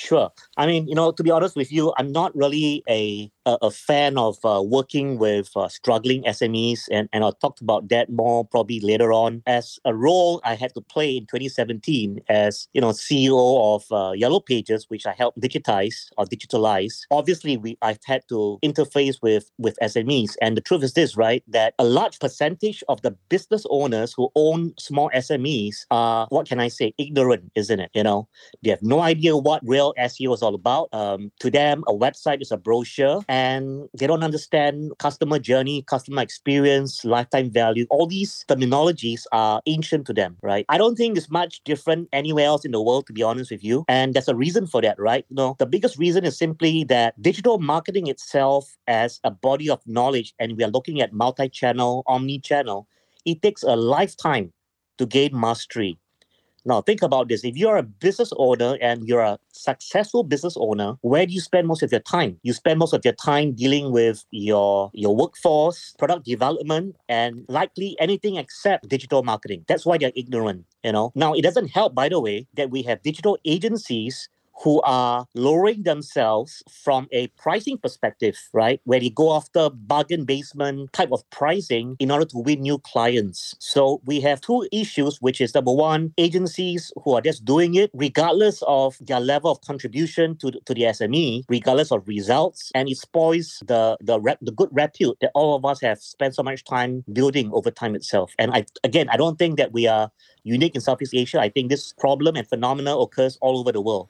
Sure. 0.00 0.30
I 0.56 0.66
mean, 0.66 0.86
you 0.86 0.94
know, 0.94 1.10
to 1.10 1.22
be 1.24 1.30
honest 1.30 1.56
with 1.56 1.72
you, 1.72 1.92
I'm 1.98 2.12
not 2.12 2.34
really 2.36 2.84
a 2.88 3.30
a, 3.48 3.56
a 3.62 3.70
fan 3.70 4.18
of 4.18 4.36
uh, 4.44 4.62
working 4.62 5.18
with 5.18 5.50
uh, 5.56 5.68
struggling 5.68 6.22
SMEs, 6.24 6.80
and 6.90 7.08
and 7.12 7.24
I'll 7.24 7.32
talk 7.32 7.60
about 7.60 7.88
that 7.88 8.10
more 8.10 8.44
probably 8.44 8.80
later 8.80 9.12
on. 9.12 9.42
As 9.46 9.78
a 9.84 9.94
role 9.94 10.40
I 10.44 10.54
had 10.54 10.74
to 10.74 10.82
play 10.82 11.16
in 11.16 11.24
2017 11.26 12.20
as 12.28 12.68
you 12.74 12.80
know 12.80 12.90
CEO 12.90 13.40
of 13.74 13.82
uh, 13.90 14.12
Yellow 14.12 14.40
Pages, 14.40 14.86
which 14.88 15.06
I 15.06 15.12
helped 15.12 15.40
digitize 15.40 16.10
or 16.18 16.26
digitalize. 16.26 16.94
Obviously, 17.10 17.56
we 17.56 17.78
I've 17.82 18.04
had 18.04 18.22
to 18.28 18.58
interface 18.62 19.16
with 19.22 19.50
with 19.58 19.78
SMEs, 19.82 20.36
and 20.42 20.56
the 20.56 20.60
truth 20.60 20.82
is 20.82 20.92
this, 20.92 21.16
right? 21.16 21.42
That 21.48 21.74
a 21.78 21.84
large 21.84 22.18
percentage 22.18 22.84
of 22.88 23.00
the 23.02 23.12
business 23.28 23.64
owners 23.70 24.12
who 24.12 24.30
own 24.36 24.74
small 24.78 25.10
SMEs 25.14 25.86
are 25.90 26.26
what 26.28 26.48
can 26.48 26.60
I 26.60 26.68
say, 26.68 26.94
ignorant, 26.98 27.50
isn't 27.54 27.80
it? 27.80 27.90
You 27.94 28.02
know, 28.02 28.28
they 28.62 28.70
have 28.70 28.82
no 28.82 29.00
idea 29.00 29.36
what 29.36 29.62
real 29.64 29.94
SEO 29.98 30.34
is 30.34 30.42
all 30.42 30.54
about. 30.54 30.88
Um, 30.92 31.32
to 31.40 31.50
them, 31.50 31.84
a 31.86 31.94
website 31.94 32.42
is 32.42 32.52
a 32.52 32.56
brochure, 32.56 33.22
and 33.28 33.37
they 33.94 34.06
don't 34.06 34.22
understand 34.22 34.92
customer 34.98 35.38
journey, 35.38 35.82
customer 35.82 36.22
experience, 36.22 37.04
lifetime 37.04 37.50
value. 37.50 37.86
All 37.90 38.06
these 38.06 38.44
terminologies 38.48 39.24
are 39.32 39.60
ancient 39.66 40.06
to 40.06 40.12
them, 40.12 40.36
right? 40.42 40.64
I 40.68 40.78
don't 40.78 40.96
think 40.96 41.16
it's 41.16 41.30
much 41.30 41.62
different 41.64 42.08
anywhere 42.12 42.46
else 42.46 42.64
in 42.64 42.72
the 42.72 42.82
world, 42.82 43.06
to 43.06 43.12
be 43.12 43.22
honest 43.22 43.50
with 43.50 43.64
you. 43.64 43.84
And 43.88 44.14
there's 44.14 44.28
a 44.28 44.34
reason 44.34 44.66
for 44.66 44.80
that, 44.82 44.98
right? 44.98 45.24
You 45.28 45.36
know, 45.36 45.56
the 45.58 45.66
biggest 45.66 45.98
reason 45.98 46.24
is 46.24 46.36
simply 46.36 46.84
that 46.84 47.20
digital 47.20 47.58
marketing 47.58 48.06
itself 48.06 48.76
as 48.86 49.20
a 49.24 49.30
body 49.30 49.68
of 49.68 49.80
knowledge, 49.86 50.34
and 50.38 50.56
we 50.56 50.64
are 50.64 50.70
looking 50.70 51.00
at 51.00 51.12
multi-channel, 51.12 52.04
omni-channel, 52.06 52.86
it 53.24 53.42
takes 53.42 53.62
a 53.62 53.76
lifetime 53.76 54.52
to 54.98 55.06
gain 55.06 55.38
mastery. 55.38 55.98
Now, 56.68 56.82
think 56.82 57.00
about 57.00 57.28
this. 57.28 57.44
If 57.44 57.56
you're 57.56 57.78
a 57.78 57.82
business 57.82 58.30
owner 58.36 58.76
and 58.82 59.08
you're 59.08 59.22
a 59.22 59.38
successful 59.52 60.22
business 60.22 60.54
owner, 60.60 60.96
where 61.00 61.24
do 61.24 61.32
you 61.32 61.40
spend 61.40 61.66
most 61.66 61.82
of 61.82 61.90
your 61.90 62.02
time? 62.02 62.38
You 62.42 62.52
spend 62.52 62.78
most 62.78 62.92
of 62.92 63.00
your 63.06 63.14
time 63.14 63.54
dealing 63.54 63.90
with 63.90 64.22
your, 64.32 64.90
your 64.92 65.16
workforce, 65.16 65.94
product 65.98 66.26
development, 66.26 66.94
and 67.08 67.46
likely 67.48 67.96
anything 67.98 68.36
except 68.36 68.86
digital 68.86 69.22
marketing. 69.22 69.64
That's 69.66 69.86
why 69.86 69.96
they're 69.96 70.12
ignorant. 70.14 70.66
You 70.84 70.92
know. 70.92 71.10
Now, 71.14 71.32
it 71.32 71.40
doesn't 71.40 71.68
help, 71.68 71.94
by 71.94 72.10
the 72.10 72.20
way, 72.20 72.46
that 72.54 72.70
we 72.70 72.82
have 72.82 73.02
digital 73.02 73.38
agencies 73.46 74.28
who 74.62 74.80
are 74.82 75.26
lowering 75.34 75.82
themselves 75.84 76.62
from 76.70 77.06
a 77.12 77.28
pricing 77.28 77.78
perspective, 77.78 78.36
right? 78.52 78.80
Where 78.84 79.00
they 79.00 79.10
go 79.10 79.34
after 79.34 79.70
bargain 79.70 80.24
basement 80.24 80.92
type 80.92 81.12
of 81.12 81.28
pricing 81.30 81.96
in 81.98 82.10
order 82.10 82.24
to 82.26 82.38
win 82.38 82.62
new 82.62 82.78
clients. 82.78 83.54
So 83.60 84.00
we 84.04 84.20
have 84.20 84.40
two 84.40 84.66
issues, 84.72 85.18
which 85.20 85.40
is 85.40 85.54
number 85.54 85.72
one, 85.72 86.12
agencies 86.18 86.92
who 87.04 87.14
are 87.14 87.20
just 87.20 87.44
doing 87.44 87.74
it 87.74 87.90
regardless 87.94 88.62
of 88.66 88.96
their 89.00 89.20
level 89.20 89.50
of 89.50 89.60
contribution 89.60 90.36
to, 90.38 90.50
to 90.50 90.74
the 90.74 90.82
SME, 90.82 91.44
regardless 91.48 91.92
of 91.92 92.06
results, 92.08 92.72
and 92.74 92.88
it 92.88 92.98
spoils 92.98 93.62
the 93.66 93.96
the 94.00 94.20
rep, 94.20 94.38
the 94.42 94.52
good 94.52 94.68
repute 94.72 95.16
that 95.20 95.30
all 95.34 95.54
of 95.54 95.64
us 95.64 95.80
have 95.80 95.98
spent 96.00 96.34
so 96.34 96.42
much 96.42 96.64
time 96.64 97.04
building 97.12 97.50
over 97.52 97.70
time 97.70 97.94
itself. 97.94 98.32
And 98.38 98.52
I 98.52 98.64
again, 98.84 99.08
I 99.10 99.16
don't 99.16 99.38
think 99.38 99.58
that 99.58 99.72
we 99.72 99.86
are 99.86 100.10
unique 100.44 100.74
in 100.74 100.80
Southeast 100.80 101.14
Asia. 101.14 101.40
I 101.40 101.48
think 101.48 101.68
this 101.68 101.92
problem 101.92 102.36
and 102.36 102.46
phenomena 102.46 102.96
occurs 102.96 103.38
all 103.40 103.58
over 103.58 103.72
the 103.72 103.80
world 103.80 104.08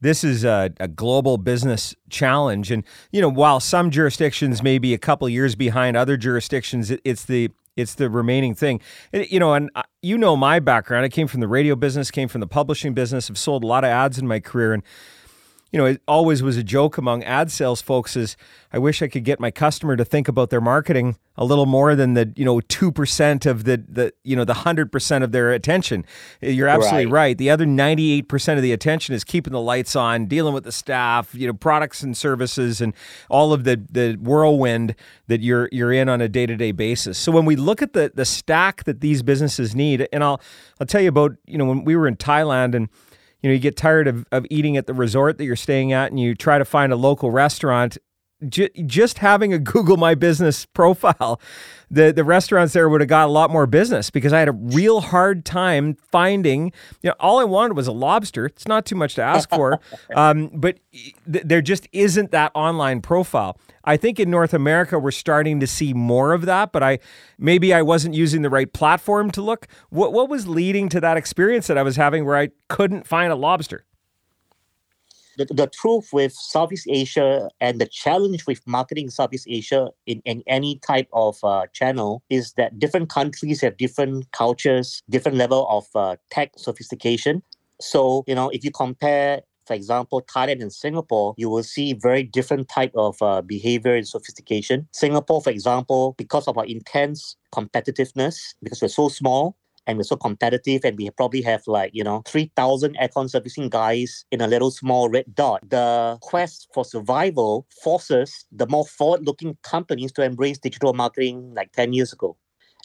this 0.00 0.24
is 0.24 0.44
a, 0.44 0.70
a, 0.78 0.88
global 0.88 1.38
business 1.38 1.94
challenge. 2.10 2.70
And, 2.70 2.84
you 3.10 3.20
know, 3.20 3.28
while 3.28 3.60
some 3.60 3.90
jurisdictions 3.90 4.62
may 4.62 4.78
be 4.78 4.94
a 4.94 4.98
couple 4.98 5.28
years 5.28 5.54
behind 5.54 5.96
other 5.96 6.16
jurisdictions, 6.16 6.90
it, 6.90 7.00
it's 7.04 7.24
the 7.24 7.50
it's 7.76 7.94
the 7.94 8.08
remaining 8.08 8.54
thing. 8.54 8.80
It, 9.12 9.30
you 9.32 9.40
know, 9.40 9.54
and 9.54 9.70
uh, 9.74 9.82
you 10.00 10.16
know 10.16 10.36
my 10.36 10.60
background. 10.60 11.04
I 11.04 11.08
came 11.08 11.26
from 11.26 11.40
the 11.40 11.48
radio 11.48 11.74
business, 11.74 12.10
came 12.10 12.28
from 12.28 12.40
the 12.40 12.46
publishing 12.46 12.94
business. 12.94 13.28
I've 13.28 13.38
sold 13.38 13.64
a 13.64 13.66
lot 13.66 13.82
of 13.82 13.90
ads 13.90 14.18
in 14.18 14.28
my 14.28 14.40
career. 14.40 14.74
And, 14.74 14.82
you 15.74 15.78
know, 15.78 15.86
it 15.86 16.00
always 16.06 16.40
was 16.40 16.56
a 16.56 16.62
joke 16.62 16.98
among 16.98 17.24
ad 17.24 17.50
sales 17.50 17.82
folks 17.82 18.14
is 18.14 18.36
I 18.72 18.78
wish 18.78 19.02
I 19.02 19.08
could 19.08 19.24
get 19.24 19.40
my 19.40 19.50
customer 19.50 19.96
to 19.96 20.04
think 20.04 20.28
about 20.28 20.50
their 20.50 20.60
marketing 20.60 21.16
a 21.36 21.44
little 21.44 21.66
more 21.66 21.96
than 21.96 22.14
the, 22.14 22.32
you 22.36 22.44
know, 22.44 22.60
2% 22.60 23.46
of 23.46 23.64
the, 23.64 23.82
the 23.88 24.12
you 24.22 24.36
know, 24.36 24.44
the 24.44 24.54
100% 24.54 25.22
of 25.24 25.32
their 25.32 25.50
attention. 25.50 26.04
Eh, 26.40 26.50
you're 26.50 26.68
absolutely 26.68 27.06
right. 27.06 27.12
right. 27.12 27.38
The 27.38 27.50
other 27.50 27.66
98% 27.66 28.54
of 28.54 28.62
the 28.62 28.70
attention 28.70 29.16
is 29.16 29.24
keeping 29.24 29.52
the 29.52 29.60
lights 29.60 29.96
on, 29.96 30.26
dealing 30.26 30.54
with 30.54 30.62
the 30.62 30.70
staff, 30.70 31.34
you 31.34 31.48
know, 31.48 31.54
products 31.54 32.04
and 32.04 32.16
services 32.16 32.80
and 32.80 32.94
all 33.28 33.52
of 33.52 33.64
the, 33.64 33.84
the 33.90 34.14
whirlwind 34.22 34.94
that 35.26 35.40
you're, 35.40 35.68
you're 35.72 35.92
in 35.92 36.08
on 36.08 36.20
a 36.20 36.28
day-to-day 36.28 36.70
basis. 36.70 37.18
So 37.18 37.32
when 37.32 37.46
we 37.46 37.56
look 37.56 37.82
at 37.82 37.94
the, 37.94 38.12
the 38.14 38.24
stack 38.24 38.84
that 38.84 39.00
these 39.00 39.24
businesses 39.24 39.74
need, 39.74 40.06
and 40.12 40.22
I'll, 40.22 40.40
I'll 40.78 40.86
tell 40.86 41.00
you 41.00 41.08
about, 41.08 41.32
you 41.46 41.58
know, 41.58 41.64
when 41.64 41.82
we 41.82 41.96
were 41.96 42.06
in 42.06 42.14
Thailand 42.14 42.76
and, 42.76 42.88
you 43.44 43.50
know, 43.50 43.52
you 43.52 43.60
get 43.60 43.76
tired 43.76 44.08
of, 44.08 44.24
of 44.32 44.46
eating 44.48 44.78
at 44.78 44.86
the 44.86 44.94
resort 44.94 45.36
that 45.36 45.44
you're 45.44 45.54
staying 45.54 45.92
at 45.92 46.10
and 46.10 46.18
you 46.18 46.34
try 46.34 46.56
to 46.56 46.64
find 46.64 46.94
a 46.94 46.96
local 46.96 47.30
restaurant 47.30 47.98
just 48.50 49.18
having 49.18 49.52
a 49.52 49.58
Google 49.74 49.96
My 49.96 50.14
Business 50.14 50.66
profile, 50.66 51.40
the, 51.90 52.12
the 52.12 52.24
restaurants 52.24 52.72
there 52.72 52.88
would 52.88 53.00
have 53.00 53.08
got 53.08 53.26
a 53.26 53.32
lot 53.32 53.50
more 53.50 53.66
business 53.66 54.10
because 54.10 54.32
I 54.32 54.38
had 54.38 54.48
a 54.48 54.52
real 54.52 55.00
hard 55.00 55.44
time 55.44 55.94
finding, 56.10 56.72
you 57.02 57.10
know, 57.10 57.14
all 57.20 57.38
I 57.38 57.44
wanted 57.44 57.76
was 57.76 57.86
a 57.86 57.92
lobster. 57.92 58.46
It's 58.46 58.66
not 58.66 58.84
too 58.84 58.96
much 58.96 59.14
to 59.14 59.22
ask 59.22 59.48
for, 59.50 59.80
um, 60.14 60.50
but 60.52 60.78
th- 60.92 61.44
there 61.44 61.62
just 61.62 61.88
isn't 61.92 62.30
that 62.32 62.52
online 62.54 63.00
profile. 63.00 63.58
I 63.84 63.96
think 63.96 64.18
in 64.18 64.30
North 64.30 64.54
America 64.54 64.98
we're 64.98 65.10
starting 65.10 65.60
to 65.60 65.66
see 65.66 65.92
more 65.92 66.32
of 66.32 66.46
that, 66.46 66.72
but 66.72 66.82
I 66.82 66.98
maybe 67.38 67.74
I 67.74 67.82
wasn't 67.82 68.14
using 68.14 68.42
the 68.42 68.50
right 68.50 68.72
platform 68.72 69.30
to 69.32 69.42
look. 69.42 69.68
What 69.90 70.12
what 70.12 70.28
was 70.28 70.48
leading 70.48 70.88
to 70.90 71.00
that 71.00 71.16
experience 71.16 71.66
that 71.66 71.76
I 71.76 71.82
was 71.82 71.96
having 71.96 72.24
where 72.24 72.36
I 72.36 72.48
couldn't 72.68 73.06
find 73.06 73.30
a 73.30 73.36
lobster? 73.36 73.84
The, 75.36 75.46
the 75.46 75.66
truth 75.66 76.10
with 76.12 76.32
Southeast 76.32 76.86
Asia 76.88 77.48
and 77.60 77.80
the 77.80 77.86
challenge 77.86 78.46
with 78.46 78.60
marketing 78.66 79.10
Southeast 79.10 79.46
Asia 79.48 79.90
in, 80.06 80.20
in 80.24 80.42
any 80.46 80.78
type 80.78 81.08
of 81.12 81.36
uh, 81.42 81.66
channel 81.72 82.22
is 82.30 82.52
that 82.54 82.78
different 82.78 83.08
countries 83.08 83.60
have 83.60 83.76
different 83.76 84.30
cultures, 84.32 85.02
different 85.10 85.38
level 85.38 85.66
of 85.68 85.86
uh, 85.94 86.16
tech 86.30 86.52
sophistication. 86.56 87.42
So, 87.80 88.24
you 88.26 88.34
know, 88.34 88.50
if 88.50 88.64
you 88.64 88.70
compare 88.70 89.42
for 89.66 89.74
example, 89.74 90.22
Thailand 90.22 90.60
and 90.60 90.72
Singapore, 90.72 91.34
you 91.36 91.48
will 91.48 91.62
see 91.62 91.94
very 91.94 92.22
different 92.22 92.68
type 92.68 92.92
of 92.94 93.16
uh, 93.22 93.40
behavior 93.40 93.94
and 93.94 94.06
sophistication. 94.06 94.88
Singapore, 94.92 95.40
for 95.40 95.50
example, 95.50 96.14
because 96.18 96.46
of 96.46 96.58
our 96.58 96.66
intense 96.66 97.36
competitiveness, 97.52 98.54
because 98.62 98.82
we're 98.82 98.88
so 98.88 99.08
small, 99.08 99.56
and 99.86 99.98
we're 99.98 100.04
so 100.04 100.16
competitive 100.16 100.82
and 100.84 100.96
we 100.96 101.08
probably 101.10 101.42
have 101.42 101.62
like 101.66 101.90
you 101.94 102.04
know 102.04 102.22
3000 102.26 102.96
aircon 103.00 103.28
servicing 103.28 103.68
guys 103.68 104.24
in 104.30 104.40
a 104.40 104.46
little 104.46 104.70
small 104.70 105.08
red 105.08 105.26
dot 105.34 105.60
the 105.68 106.18
quest 106.20 106.68
for 106.72 106.84
survival 106.84 107.66
forces 107.82 108.46
the 108.52 108.66
more 108.66 108.86
forward 108.86 109.26
looking 109.26 109.56
companies 109.62 110.12
to 110.12 110.22
embrace 110.22 110.58
digital 110.58 110.92
marketing 110.92 111.52
like 111.54 111.72
10 111.72 111.92
years 111.92 112.12
ago 112.12 112.36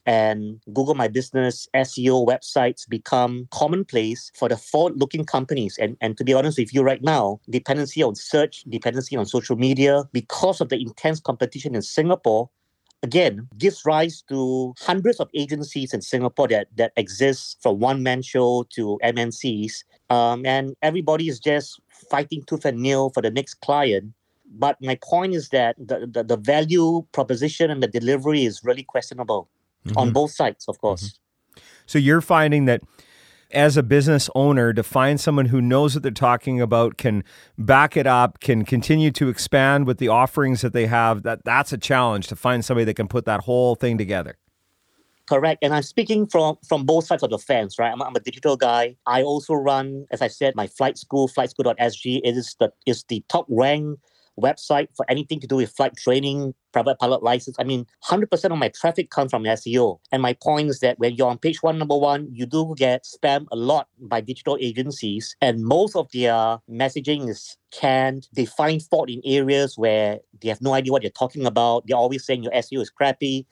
and 0.05 0.59
Google 0.73 0.95
My 0.95 1.07
Business 1.07 1.67
SEO 1.75 2.25
websites 2.25 2.87
become 2.89 3.47
commonplace 3.51 4.31
for 4.35 4.49
the 4.49 4.57
forward 4.57 4.99
looking 4.99 5.25
companies. 5.25 5.77
And, 5.77 5.97
and 6.01 6.17
to 6.17 6.23
be 6.23 6.33
honest 6.33 6.57
with 6.57 6.73
you 6.73 6.81
right 6.81 7.03
now, 7.03 7.39
dependency 7.49 8.01
on 8.01 8.15
search, 8.15 8.63
dependency 8.67 9.15
on 9.15 9.25
social 9.25 9.55
media, 9.55 10.03
because 10.11 10.61
of 10.61 10.69
the 10.69 10.81
intense 10.81 11.19
competition 11.19 11.75
in 11.75 11.81
Singapore, 11.81 12.49
again 13.03 13.47
gives 13.57 13.85
rise 13.85 14.21
to 14.29 14.73
hundreds 14.79 15.19
of 15.19 15.29
agencies 15.33 15.93
in 15.93 16.01
Singapore 16.01 16.47
that 16.47 16.67
that 16.75 16.91
exist 16.97 17.57
from 17.61 17.79
one 17.79 18.03
man 18.03 18.21
show 18.21 18.65
to 18.75 18.99
MNCs, 19.03 19.83
um, 20.09 20.45
and 20.45 20.75
everybody 20.81 21.27
is 21.27 21.39
just 21.39 21.79
fighting 22.09 22.43
tooth 22.43 22.65
and 22.65 22.79
nail 22.79 23.09
for 23.09 23.21
the 23.21 23.31
next 23.31 23.55
client. 23.61 24.13
But 24.51 24.77
my 24.81 24.97
point 25.03 25.35
is 25.35 25.49
that 25.49 25.75
the, 25.77 26.09
the, 26.11 26.23
the 26.23 26.37
value 26.37 27.05
proposition 27.11 27.69
and 27.69 27.83
the 27.83 27.87
delivery 27.87 28.45
is 28.45 28.63
really 28.63 28.83
questionable 28.83 29.47
mm-hmm. 29.85 29.97
on 29.97 30.11
both 30.11 30.31
sides, 30.31 30.65
of 30.67 30.81
course. 30.81 31.03
Mm-hmm. 31.03 31.61
So 31.85 31.99
you're 31.99 32.21
finding 32.21 32.65
that 32.65 32.81
as 33.51 33.77
a 33.77 33.83
business 33.83 34.29
owner 34.35 34.73
to 34.73 34.83
find 34.83 35.19
someone 35.19 35.47
who 35.47 35.61
knows 35.61 35.95
what 35.95 36.03
they're 36.03 36.11
talking 36.11 36.61
about, 36.61 36.97
can 36.97 37.23
back 37.57 37.97
it 37.97 38.07
up, 38.07 38.39
can 38.39 38.65
continue 38.65 39.11
to 39.11 39.29
expand 39.29 39.87
with 39.87 39.97
the 39.97 40.07
offerings 40.07 40.61
that 40.61 40.73
they 40.73 40.87
have. 40.87 41.23
That 41.23 41.43
that's 41.45 41.73
a 41.73 41.77
challenge 41.77 42.27
to 42.27 42.35
find 42.35 42.63
somebody 42.63 42.85
that 42.85 42.95
can 42.95 43.07
put 43.07 43.25
that 43.25 43.41
whole 43.41 43.75
thing 43.75 43.97
together. 43.97 44.37
Correct. 45.27 45.63
And 45.63 45.73
I'm 45.73 45.83
speaking 45.83 46.25
from 46.25 46.57
from 46.67 46.85
both 46.85 47.05
sides 47.05 47.21
of 47.21 47.29
the 47.29 47.37
fence, 47.37 47.77
right? 47.77 47.91
I'm, 47.91 48.01
I'm 48.01 48.15
a 48.15 48.19
digital 48.19 48.57
guy. 48.57 48.95
I 49.05 49.21
also 49.21 49.53
run, 49.53 50.07
as 50.11 50.21
I 50.21 50.27
said, 50.27 50.55
my 50.55 50.67
flight 50.67 50.97
school, 50.97 51.29
flightschool.sg. 51.29 52.21
It 52.23 52.35
is 52.35 52.55
the 52.59 52.71
is 52.85 53.03
the 53.09 53.23
top 53.29 53.45
ranked 53.47 54.01
website 54.39 54.87
for 54.95 55.05
anything 55.09 55.39
to 55.39 55.47
do 55.47 55.57
with 55.57 55.75
flight 55.75 55.95
training, 55.97 56.53
private 56.71 56.99
pilot 56.99 57.23
license. 57.23 57.55
I 57.59 57.63
mean, 57.63 57.85
100% 58.05 58.51
of 58.51 58.57
my 58.57 58.69
traffic 58.69 59.09
comes 59.09 59.31
from 59.31 59.43
SEO. 59.43 59.99
And 60.11 60.21
my 60.21 60.33
point 60.33 60.69
is 60.69 60.79
that 60.79 60.99
when 60.99 61.15
you're 61.15 61.29
on 61.29 61.37
page 61.37 61.61
one, 61.61 61.77
number 61.77 61.97
one, 61.97 62.27
you 62.31 62.45
do 62.45 62.73
get 62.77 63.05
spam 63.05 63.45
a 63.51 63.55
lot 63.55 63.87
by 63.99 64.21
digital 64.21 64.57
agencies. 64.59 65.35
And 65.41 65.63
most 65.63 65.95
of 65.95 66.09
their 66.11 66.59
messaging 66.69 67.29
is 67.29 67.57
canned. 67.71 68.27
They 68.33 68.45
find 68.45 68.81
fault 68.81 69.09
in 69.09 69.21
areas 69.25 69.77
where 69.77 70.19
they 70.41 70.49
have 70.49 70.61
no 70.61 70.73
idea 70.73 70.91
what 70.91 71.03
you're 71.03 71.11
talking 71.11 71.45
about. 71.45 71.87
They're 71.87 71.97
always 71.97 72.25
saying 72.25 72.43
your 72.43 72.53
SEO 72.53 72.81
is 72.81 72.89
crappy. 72.89 73.45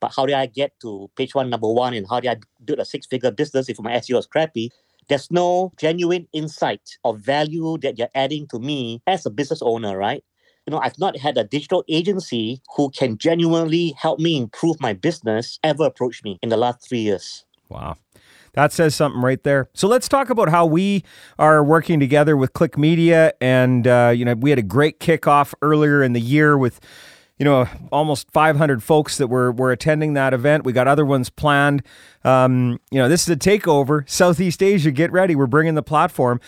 But 0.00 0.12
how 0.16 0.26
did 0.26 0.34
I 0.34 0.46
get 0.46 0.72
to 0.80 1.10
page 1.14 1.34
one, 1.34 1.50
number 1.50 1.68
one, 1.68 1.92
and 1.94 2.06
how 2.08 2.20
did 2.20 2.30
I 2.30 2.36
build 2.64 2.78
a 2.78 2.84
six 2.84 3.06
figure 3.06 3.30
business 3.30 3.68
if 3.68 3.78
my 3.80 3.92
SEO 3.92 4.18
is 4.18 4.26
crappy? 4.26 4.70
There's 5.08 5.30
no 5.30 5.72
genuine 5.76 6.26
insight 6.32 6.98
or 7.04 7.16
value 7.16 7.76
that 7.82 7.98
you're 7.98 8.14
adding 8.14 8.46
to 8.48 8.58
me 8.58 9.02
as 9.06 9.26
a 9.26 9.30
business 9.30 9.60
owner, 9.60 9.96
right? 9.96 10.24
You 10.70 10.76
know, 10.76 10.82
I've 10.84 11.00
not 11.00 11.16
had 11.16 11.36
a 11.36 11.42
digital 11.42 11.82
agency 11.88 12.62
who 12.76 12.90
can 12.90 13.18
genuinely 13.18 13.92
help 13.98 14.20
me 14.20 14.36
improve 14.36 14.80
my 14.80 14.92
business 14.92 15.58
ever 15.64 15.84
approach 15.84 16.22
me 16.22 16.38
in 16.42 16.48
the 16.48 16.56
last 16.56 16.88
three 16.88 17.00
years. 17.00 17.44
Wow. 17.68 17.96
That 18.52 18.72
says 18.72 18.94
something 18.94 19.20
right 19.20 19.42
there. 19.42 19.68
So 19.74 19.88
let's 19.88 20.08
talk 20.08 20.30
about 20.30 20.48
how 20.48 20.66
we 20.66 21.02
are 21.40 21.64
working 21.64 21.98
together 21.98 22.36
with 22.36 22.52
Click 22.52 22.78
Media. 22.78 23.32
And, 23.40 23.84
uh, 23.88 24.12
you 24.14 24.24
know, 24.24 24.34
we 24.34 24.50
had 24.50 24.60
a 24.60 24.62
great 24.62 25.00
kickoff 25.00 25.54
earlier 25.60 26.04
in 26.04 26.12
the 26.12 26.20
year 26.20 26.56
with, 26.56 26.78
you 27.36 27.44
know, 27.44 27.66
almost 27.90 28.30
500 28.30 28.80
folks 28.80 29.16
that 29.16 29.26
were, 29.26 29.50
were 29.50 29.72
attending 29.72 30.14
that 30.14 30.32
event. 30.32 30.62
We 30.62 30.72
got 30.72 30.86
other 30.86 31.04
ones 31.04 31.30
planned. 31.30 31.82
Um, 32.22 32.78
you 32.92 32.98
know, 32.98 33.08
this 33.08 33.22
is 33.22 33.28
a 33.28 33.36
takeover. 33.36 34.08
Southeast 34.08 34.62
Asia, 34.62 34.92
get 34.92 35.10
ready. 35.10 35.34
We're 35.34 35.48
bringing 35.48 35.74
the 35.74 35.82
platform. 35.82 36.40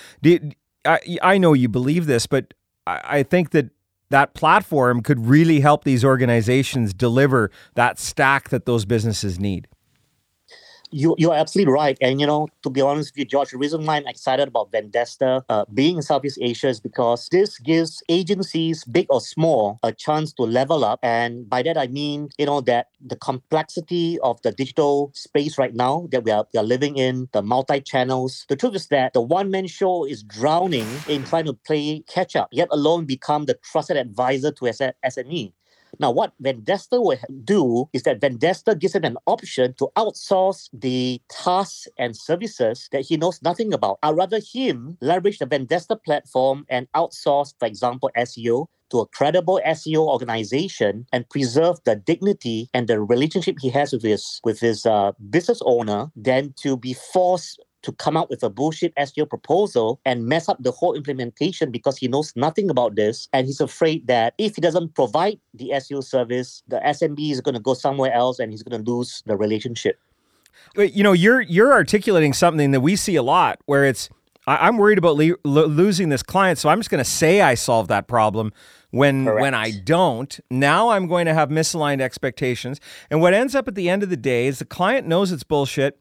I, 0.85 1.00
I 1.21 1.38
know 1.38 1.55
you 1.55 1.69
believe 1.69 2.07
this, 2.07 2.29
but 2.29 2.55
I, 2.87 3.00
I 3.05 3.23
think 3.25 3.50
that 3.50 3.71
that 4.12 4.35
platform 4.35 5.00
could 5.02 5.26
really 5.26 5.61
help 5.61 5.85
these 5.85 6.04
organizations 6.04 6.92
deliver 6.92 7.50
that 7.75 7.99
stack 7.99 8.50
that 8.50 8.66
those 8.66 8.85
businesses 8.85 9.40
need. 9.40 9.66
You, 10.94 11.16
you're 11.18 11.34
absolutely 11.34 11.72
right. 11.72 11.96
And, 12.02 12.20
you 12.20 12.26
know, 12.26 12.49
to 12.62 12.70
be 12.70 12.82
honest 12.82 13.12
with 13.12 13.20
you, 13.20 13.25
George, 13.25 13.50
the 13.50 13.58
reason 13.58 13.87
why 13.87 13.96
I'm 13.96 14.06
excited 14.06 14.49
about 14.49 14.72
Vendasta 14.72 15.42
uh, 15.49 15.64
being 15.72 15.96
in 15.96 16.02
Southeast 16.02 16.38
Asia 16.42 16.68
is 16.68 16.80
because 16.80 17.28
this 17.32 17.58
gives 17.58 18.02
agencies, 18.11 18.84
big 18.84 19.06
or 19.11 19.22
small, 19.22 19.78
a 19.82 19.92
chance 19.92 20.34
to 20.34 20.42
level 20.42 20.84
up. 20.84 21.00
And 21.02 21.49
by 21.49 21.62
that, 21.62 21.78
I 21.78 21.88
mean, 21.88 22.28
you 22.38 22.46
know, 22.46 22.61
that 22.62 22.88
the 23.00 23.16
complexity 23.16 24.18
of 24.20 24.42
the 24.42 24.52
digital 24.52 25.12
space 25.14 25.58
right 25.58 25.75
now 25.75 26.08
that 26.12 26.25
we 26.25 26.30
are, 26.30 26.46
we 26.54 26.61
are 26.61 26.64
living 26.64 26.96
in, 26.99 27.28
the 27.32 27.42
multi 27.42 27.80
channels, 27.80 28.46
the 28.50 28.56
truth 28.56 28.75
is 28.76 28.88
that 28.88 29.14
the 29.14 29.22
one 29.22 29.50
man 29.50 29.68
show 29.68 30.06
is 30.06 30.22
drowning 30.22 31.04
in 31.06 31.25
trying 31.25 31.46
to 31.46 31.54
play 31.54 32.04
catch 32.08 32.37
up, 32.37 32.49
yet 32.52 32.68
alone 32.70 33.06
become 33.06 33.46
the 33.46 33.54
trusted 33.54 33.96
advisor 33.96 34.52
to 34.52 34.66
SME. 34.66 35.52
Now, 35.99 36.11
what 36.11 36.32
Vendasta 36.42 37.02
will 37.02 37.18
do 37.44 37.88
is 37.92 38.02
that 38.04 38.20
Vendasta 38.20 38.78
gives 38.78 38.94
him 38.94 39.04
an 39.04 39.16
option 39.26 39.75
to 39.75 39.88
outsource 39.96 40.68
the 40.72 41.20
tasks 41.28 41.88
and 41.99 42.16
services 42.16 42.88
that 42.92 43.02
he 43.02 43.16
knows 43.16 43.42
nothing 43.42 43.72
about. 43.72 43.99
I'd 44.02 44.16
rather 44.16 44.40
him 44.40 44.96
leverage 45.00 45.38
the 45.38 45.46
Vendasta 45.46 46.02
platform 46.02 46.66
and 46.68 46.88
outsource, 46.92 47.54
for 47.58 47.66
example, 47.66 48.11
SEO 48.16 48.66
to 48.90 49.00
a 49.00 49.06
credible 49.06 49.61
SEO 49.66 50.06
organization 50.06 51.06
and 51.12 51.28
preserve 51.30 51.78
the 51.84 51.96
dignity 51.96 52.68
and 52.75 52.88
the 52.88 53.00
relationship 53.00 53.56
he 53.61 53.70
has 53.70 53.92
with 53.92 54.02
his 54.02 54.40
with 54.44 54.61
his 54.61 54.84
uh, 54.84 55.12
business 55.30 55.62
owner 55.64 56.11
than 56.14 56.52
to 56.58 56.76
be 56.76 56.92
forced 56.92 57.58
to 57.82 57.92
come 57.92 58.16
up 58.16 58.30
with 58.30 58.42
a 58.42 58.50
bullshit 58.50 58.94
SEO 58.96 59.28
proposal 59.28 60.00
and 60.04 60.26
mess 60.26 60.48
up 60.48 60.62
the 60.62 60.70
whole 60.70 60.94
implementation 60.94 61.70
because 61.70 61.98
he 61.98 62.08
knows 62.08 62.32
nothing 62.36 62.70
about 62.70 62.96
this. 62.96 63.28
And 63.32 63.46
he's 63.46 63.60
afraid 63.60 64.06
that 64.06 64.34
if 64.38 64.54
he 64.54 64.60
doesn't 64.60 64.94
provide 64.94 65.38
the 65.54 65.70
SEO 65.74 66.02
service, 66.02 66.62
the 66.68 66.78
SMB 66.78 67.30
is 67.30 67.40
going 67.40 67.54
to 67.54 67.60
go 67.60 67.74
somewhere 67.74 68.12
else 68.12 68.38
and 68.38 68.50
he's 68.50 68.62
going 68.62 68.82
to 68.82 68.90
lose 68.90 69.22
the 69.26 69.36
relationship. 69.36 69.98
You 70.76 71.02
know, 71.02 71.12
you're 71.12 71.40
you're 71.40 71.72
articulating 71.72 72.32
something 72.32 72.70
that 72.70 72.80
we 72.80 72.96
see 72.96 73.16
a 73.16 73.22
lot, 73.22 73.58
where 73.66 73.84
it's 73.84 74.08
I, 74.46 74.68
am 74.68 74.76
worried 74.76 74.98
about 74.98 75.16
le- 75.16 75.36
lo- 75.44 75.66
losing 75.66 76.08
this 76.08 76.22
client, 76.22 76.58
so 76.58 76.68
I'm 76.68 76.78
just 76.78 76.90
going 76.90 77.02
to 77.02 77.08
say 77.08 77.40
I 77.40 77.54
solved 77.54 77.88
that 77.90 78.06
problem 78.06 78.52
when 78.90 79.26
Correct. 79.26 79.40
when 79.40 79.54
I 79.54 79.70
don't. 79.70 80.38
Now 80.50 80.90
I'm 80.90 81.06
going 81.06 81.26
to 81.26 81.34
have 81.34 81.48
misaligned 81.48 82.00
expectations, 82.00 82.80
and 83.10 83.20
what 83.20 83.34
ends 83.34 83.54
up 83.54 83.68
at 83.68 83.74
the 83.74 83.88
end 83.88 84.02
of 84.02 84.10
the 84.10 84.16
day 84.16 84.46
is 84.46 84.58
the 84.58 84.64
client 84.64 85.06
knows 85.06 85.30
it's 85.30 85.44
bullshit 85.44 86.00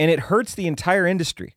and 0.00 0.10
it 0.10 0.18
hurts 0.18 0.54
the 0.54 0.66
entire 0.66 1.06
industry 1.06 1.54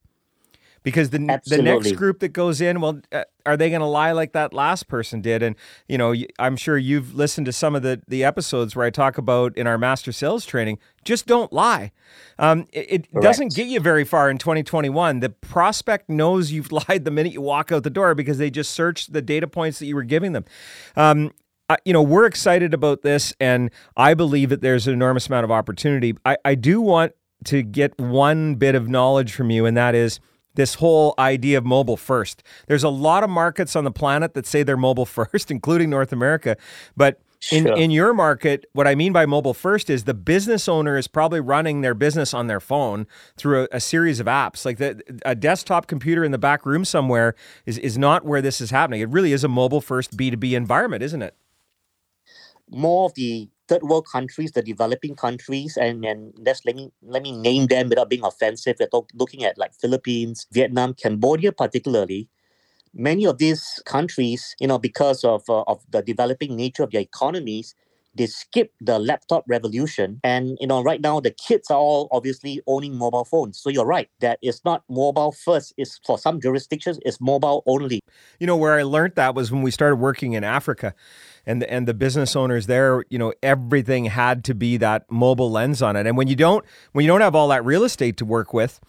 because 0.83 1.11
the 1.11 1.25
Absolutely. 1.29 1.65
the 1.65 1.75
next 1.75 1.91
group 1.93 2.19
that 2.19 2.29
goes 2.29 2.59
in, 2.59 2.81
well, 2.81 2.99
uh, 3.13 3.23
are 3.45 3.55
they 3.55 3.69
going 3.69 3.79
to 3.79 3.87
lie 3.87 4.11
like 4.11 4.33
that 4.33 4.53
last 4.53 4.89
person 4.89 5.21
did? 5.21 5.41
And 5.41 5.55
you 5.87 5.97
know, 5.97 6.13
I'm 6.37 6.57
sure 6.57 6.77
you've 6.77 7.15
listened 7.15 7.45
to 7.45 7.53
some 7.53 7.73
of 7.73 7.81
the 7.81 8.01
the 8.07 8.23
episodes 8.23 8.75
where 8.75 8.85
I 8.85 8.89
talk 8.89 9.17
about 9.17 9.57
in 9.57 9.65
our 9.65 9.77
master 9.77 10.11
sales 10.11 10.45
training. 10.45 10.77
Just 11.05 11.25
don't 11.25 11.51
lie. 11.53 11.93
Um, 12.37 12.67
it, 12.73 13.07
it 13.11 13.21
doesn't 13.21 13.55
get 13.55 13.67
you 13.67 13.79
very 13.79 14.03
far 14.03 14.29
in 14.29 14.37
2021. 14.37 15.21
The 15.21 15.29
prospect 15.29 16.09
knows 16.09 16.51
you've 16.51 16.71
lied 16.89 17.05
the 17.05 17.11
minute 17.11 17.31
you 17.31 17.41
walk 17.41 17.71
out 17.71 17.83
the 17.83 17.89
door 17.89 18.13
because 18.13 18.37
they 18.37 18.51
just 18.51 18.71
searched 18.71 19.13
the 19.13 19.21
data 19.21 19.47
points 19.47 19.79
that 19.79 19.85
you 19.85 19.95
were 19.95 20.03
giving 20.03 20.33
them. 20.33 20.43
Um, 20.97 21.31
uh, 21.69 21.77
you 21.85 21.93
know, 21.93 22.01
we're 22.01 22.25
excited 22.25 22.73
about 22.73 23.03
this, 23.03 23.33
and 23.39 23.71
I 23.95 24.13
believe 24.13 24.49
that 24.49 24.59
there's 24.59 24.85
an 24.85 24.93
enormous 24.93 25.27
amount 25.27 25.45
of 25.45 25.51
opportunity. 25.51 26.13
I, 26.25 26.35
I 26.43 26.55
do 26.55 26.81
want 26.81 27.13
to 27.45 27.61
get 27.61 27.97
one 27.99 28.55
bit 28.55 28.75
of 28.75 28.87
knowledge 28.89 29.33
from 29.33 29.49
you, 29.49 29.65
and 29.65 29.75
that 29.77 29.95
is 29.95 30.19
this 30.55 30.75
whole 30.75 31.15
idea 31.17 31.57
of 31.57 31.65
mobile 31.65 31.97
first. 31.97 32.43
There's 32.67 32.83
a 32.83 32.89
lot 32.89 33.23
of 33.23 33.29
markets 33.29 33.75
on 33.75 33.83
the 33.83 33.91
planet 33.91 34.33
that 34.35 34.45
say 34.45 34.63
they're 34.63 34.77
mobile 34.77 35.05
first, 35.07 35.49
including 35.51 35.89
North 35.89 36.11
America. 36.13 36.57
But 36.95 37.19
in, 37.51 37.65
Sure. 37.65 37.75
in 37.75 37.91
your 37.91 38.13
market, 38.13 38.65
what 38.71 38.87
I 38.87 38.95
mean 38.95 39.11
by 39.11 39.25
mobile 39.25 39.53
first 39.53 39.89
is 39.89 40.05
the 40.05 40.13
business 40.13 40.69
owner 40.69 40.95
is 40.95 41.07
probably 41.09 41.41
running 41.41 41.81
their 41.81 41.93
business 41.93 42.33
on 42.33 42.47
their 42.47 42.61
phone 42.61 43.05
through 43.35 43.63
a, 43.63 43.67
a 43.73 43.79
series 43.81 44.21
of 44.21 44.27
apps. 44.27 44.63
Like 44.63 44.77
the, 44.77 45.01
a 45.25 45.35
desktop 45.35 45.87
computer 45.87 46.23
in 46.23 46.31
the 46.31 46.37
back 46.37 46.65
room 46.65 46.85
somewhere 46.85 47.35
is, 47.65 47.77
is 47.79 47.97
not 47.97 48.23
where 48.23 48.41
this 48.41 48.61
is 48.61 48.71
happening. 48.71 49.01
It 49.01 49.09
really 49.09 49.33
is 49.33 49.43
a 49.43 49.49
mobile 49.49 49.81
first 49.81 50.15
B2B 50.15 50.53
environment, 50.53 51.03
isn't 51.03 51.21
it? 51.21 51.35
More 52.69 53.07
of 53.07 53.13
the 53.15 53.49
third 53.67 53.83
world 53.83 54.07
countries, 54.11 54.51
the 54.51 54.61
developing 54.61 55.15
countries, 55.15 55.77
and 55.77 56.05
and 56.05 56.33
let's 56.39 56.65
let 56.65 56.75
me 56.75 56.91
let 57.01 57.23
me 57.23 57.31
name 57.31 57.67
them 57.67 57.89
without 57.89 58.09
being 58.09 58.23
offensive. 58.23 58.77
We're 58.79 58.87
talk, 58.87 59.09
looking 59.13 59.43
at 59.43 59.57
like 59.57 59.73
Philippines, 59.75 60.47
Vietnam, 60.51 60.93
Cambodia, 60.93 61.51
particularly. 61.51 62.29
Many 62.93 63.25
of 63.25 63.39
these 63.39 63.81
countries, 63.85 64.55
you 64.59 64.67
know, 64.67 64.79
because 64.79 65.23
of 65.23 65.43
uh, 65.49 65.63
of 65.67 65.83
the 65.91 66.01
developing 66.01 66.55
nature 66.55 66.83
of 66.83 66.91
their 66.91 67.01
economies, 67.01 67.75
they 68.15 68.27
skipped 68.27 68.75
the 68.81 68.99
laptop 68.99 69.43
revolution. 69.47 70.19
And 70.23 70.57
you 70.59 70.67
know, 70.67 70.81
right 70.81 71.01
now 71.01 71.19
the 71.19 71.31
kids 71.31 71.69
are 71.71 71.77
all 71.77 72.07
obviously 72.11 72.61
owning 72.67 72.95
mobile 72.95 73.25
phones. 73.25 73.59
So 73.59 73.69
you're 73.69 73.85
right 73.85 74.09
that 74.19 74.39
it's 74.41 74.63
not 74.63 74.83
mobile 74.89 75.31
first. 75.31 75.73
It's 75.77 75.99
for 76.05 76.17
some 76.17 76.39
jurisdictions, 76.39 76.99
it's 77.05 77.19
mobile 77.19 77.63
only. 77.65 77.99
You 78.39 78.47
know, 78.47 78.57
where 78.57 78.73
I 78.73 78.83
learned 78.83 79.15
that 79.15 79.35
was 79.35 79.51
when 79.51 79.61
we 79.61 79.71
started 79.71 79.97
working 79.97 80.33
in 80.33 80.43
Africa 80.43 80.93
and 81.45 81.61
the, 81.61 81.71
and 81.71 81.87
the 81.87 81.93
business 81.93 82.35
owners 82.35 82.67
there, 82.67 83.03
you 83.09 83.17
know, 83.17 83.33
everything 83.41 84.05
had 84.05 84.43
to 84.45 84.55
be 84.55 84.77
that 84.77 85.09
mobile 85.11 85.51
lens 85.51 85.81
on 85.81 85.95
it. 85.95 86.07
And 86.07 86.17
when 86.17 86.27
you 86.27 86.35
don't 86.35 86.65
when 86.91 87.03
you 87.03 87.07
don't 87.11 87.21
have 87.21 87.35
all 87.35 87.47
that 87.49 87.65
real 87.65 87.83
estate 87.83 88.17
to 88.17 88.25
work 88.25 88.53
with, 88.53 88.79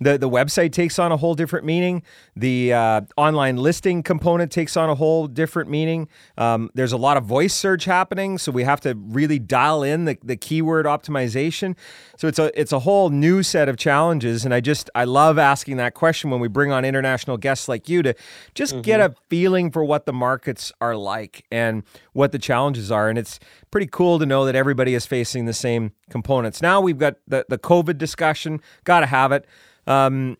the 0.00 0.18
the 0.18 0.28
website 0.28 0.72
takes 0.72 0.98
on 0.98 1.12
a 1.12 1.16
whole 1.16 1.34
different 1.34 1.66
meaning. 1.66 2.02
The 2.36 2.72
uh, 2.72 3.00
online 3.16 3.56
listing 3.56 4.02
component 4.02 4.52
takes 4.52 4.76
on 4.76 4.88
a 4.88 4.94
whole 4.94 5.26
different 5.26 5.70
meaning. 5.70 6.08
Um, 6.36 6.70
there's 6.74 6.92
a 6.92 6.96
lot 6.96 7.16
of 7.16 7.24
voice 7.24 7.54
search 7.54 7.84
happening, 7.84 8.38
so 8.38 8.52
we 8.52 8.64
have 8.64 8.80
to 8.82 8.94
really 8.94 9.38
dial 9.38 9.82
in 9.82 10.04
the, 10.04 10.18
the 10.22 10.36
keyword 10.36 10.86
optimization. 10.86 11.76
So 12.16 12.28
it's 12.28 12.38
a 12.38 12.58
it's 12.58 12.72
a 12.72 12.80
whole 12.80 13.10
new 13.10 13.42
set 13.42 13.68
of 13.68 13.76
challenges, 13.76 14.44
and 14.44 14.54
I 14.54 14.60
just 14.60 14.90
I 14.94 15.04
love 15.04 15.38
asking 15.38 15.76
that 15.78 15.94
question 15.94 16.30
when 16.30 16.40
we 16.40 16.48
bring 16.48 16.72
on 16.72 16.84
international 16.84 17.36
guests 17.36 17.68
like 17.68 17.88
you 17.88 18.02
to 18.02 18.14
just 18.54 18.82
get 18.82 19.00
a 19.00 19.14
feeling 19.28 19.70
for 19.70 19.84
what 19.84 20.06
the 20.06 20.12
markets 20.12 20.72
are 20.80 20.96
like 20.96 21.44
and 21.50 21.82
what 22.12 22.32
the 22.32 22.38
challenges 22.38 22.92
are, 22.92 23.08
and 23.08 23.18
it's 23.18 23.38
pretty 23.70 23.86
cool 23.86 24.18
to 24.18 24.26
know 24.26 24.44
that 24.44 24.54
everybody 24.54 24.94
is 24.94 25.06
facing 25.06 25.44
the 25.46 25.52
same 25.52 25.92
components. 26.10 26.62
Now 26.62 26.80
we've 26.80 26.98
got 26.98 27.16
the 27.26 27.44
the 27.48 27.58
COVID 27.58 27.98
discussion, 27.98 28.60
got 28.84 29.00
to 29.00 29.06
have 29.06 29.32
it. 29.32 29.46
Um, 29.88 30.36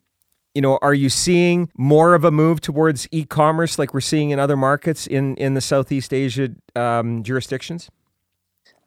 you 0.55 0.63
know, 0.63 0.79
are 0.83 0.95
you 0.95 1.09
seeing 1.09 1.71
more 1.77 2.15
of 2.15 2.25
a 2.25 2.31
move 2.31 2.61
towards 2.61 3.09
e-commerce 3.11 3.79
like 3.79 3.95
we're 3.95 4.01
seeing 4.01 4.31
in 4.31 4.39
other 4.39 4.57
markets 4.57 5.07
in 5.07 5.37
in 5.37 5.55
the 5.55 5.61
Southeast 5.61 6.13
Asia 6.13 6.51
um, 6.77 7.23
jurisdictions? 7.23 7.91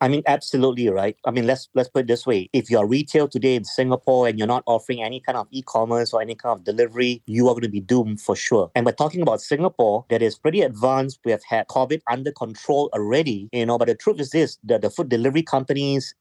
I 0.01 0.07
mean, 0.07 0.23
absolutely 0.25 0.89
right. 0.89 1.15
I 1.25 1.31
mean, 1.31 1.45
let's 1.45 1.69
let's 1.75 1.87
put 1.87 2.01
it 2.01 2.07
this 2.07 2.25
way: 2.25 2.49
if 2.53 2.71
you're 2.71 2.87
retail 2.87 3.27
today 3.27 3.55
in 3.55 3.63
Singapore 3.63 4.27
and 4.27 4.37
you're 4.37 4.47
not 4.47 4.63
offering 4.65 5.03
any 5.03 5.19
kind 5.19 5.37
of 5.37 5.47
e-commerce 5.51 6.11
or 6.11 6.21
any 6.21 6.33
kind 6.33 6.57
of 6.57 6.63
delivery, 6.63 7.21
you 7.27 7.47
are 7.47 7.53
going 7.53 7.61
to 7.61 7.69
be 7.69 7.81
doomed 7.81 8.19
for 8.19 8.35
sure. 8.35 8.71
And 8.73 8.83
we're 8.83 8.93
talking 8.93 9.21
about 9.21 9.41
Singapore 9.41 10.05
that 10.09 10.23
is 10.23 10.39
pretty 10.39 10.61
advanced. 10.61 11.19
We 11.23 11.31
have 11.31 11.43
had 11.47 11.67
COVID 11.67 12.01
under 12.09 12.31
control 12.31 12.89
already, 12.93 13.47
you 13.53 13.65
know. 13.67 13.77
But 13.77 13.89
the 13.89 13.95
truth 13.95 14.19
is 14.19 14.31
this: 14.31 14.57
the, 14.63 14.79
the 14.79 14.89
food 14.89 15.09
delivery 15.09 15.43
companies 15.43 16.15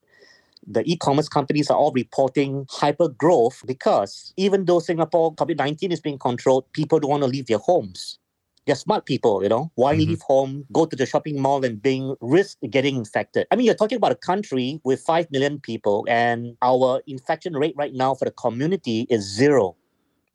the 0.66 0.82
e-commerce 0.84 1.28
companies 1.28 1.70
are 1.70 1.76
all 1.78 1.92
reporting 1.92 2.66
hyper 2.70 3.08
growth 3.08 3.62
because 3.66 4.32
even 4.36 4.64
though 4.66 4.78
Singapore 4.80 5.34
COVID-19 5.34 5.92
is 5.92 6.00
being 6.00 6.18
controlled, 6.18 6.70
people 6.72 7.00
don't 7.00 7.10
want 7.10 7.22
to 7.22 7.28
leave 7.28 7.46
their 7.46 7.58
homes. 7.58 8.18
They're 8.66 8.76
smart 8.76 9.06
people, 9.06 9.42
you 9.42 9.48
know. 9.48 9.72
Why 9.74 9.94
Mhm. 9.94 9.98
leave 9.98 10.22
home, 10.22 10.66
go 10.72 10.84
to 10.86 10.94
the 10.96 11.06
shopping 11.06 11.40
mall 11.40 11.64
and 11.64 11.80
being 11.82 12.14
risk 12.20 12.58
getting 12.70 12.96
infected? 12.96 13.46
I 13.50 13.56
mean, 13.56 13.66
you're 13.66 13.74
talking 13.74 13.96
about 13.96 14.12
a 14.12 14.16
country 14.16 14.80
with 14.84 15.00
5 15.00 15.30
million 15.30 15.60
people 15.60 16.04
and 16.08 16.56
our 16.62 17.00
infection 17.06 17.54
rate 17.56 17.74
right 17.76 17.94
now 17.94 18.14
for 18.14 18.26
the 18.26 18.30
community 18.32 19.06
is 19.10 19.22
zero. 19.24 19.76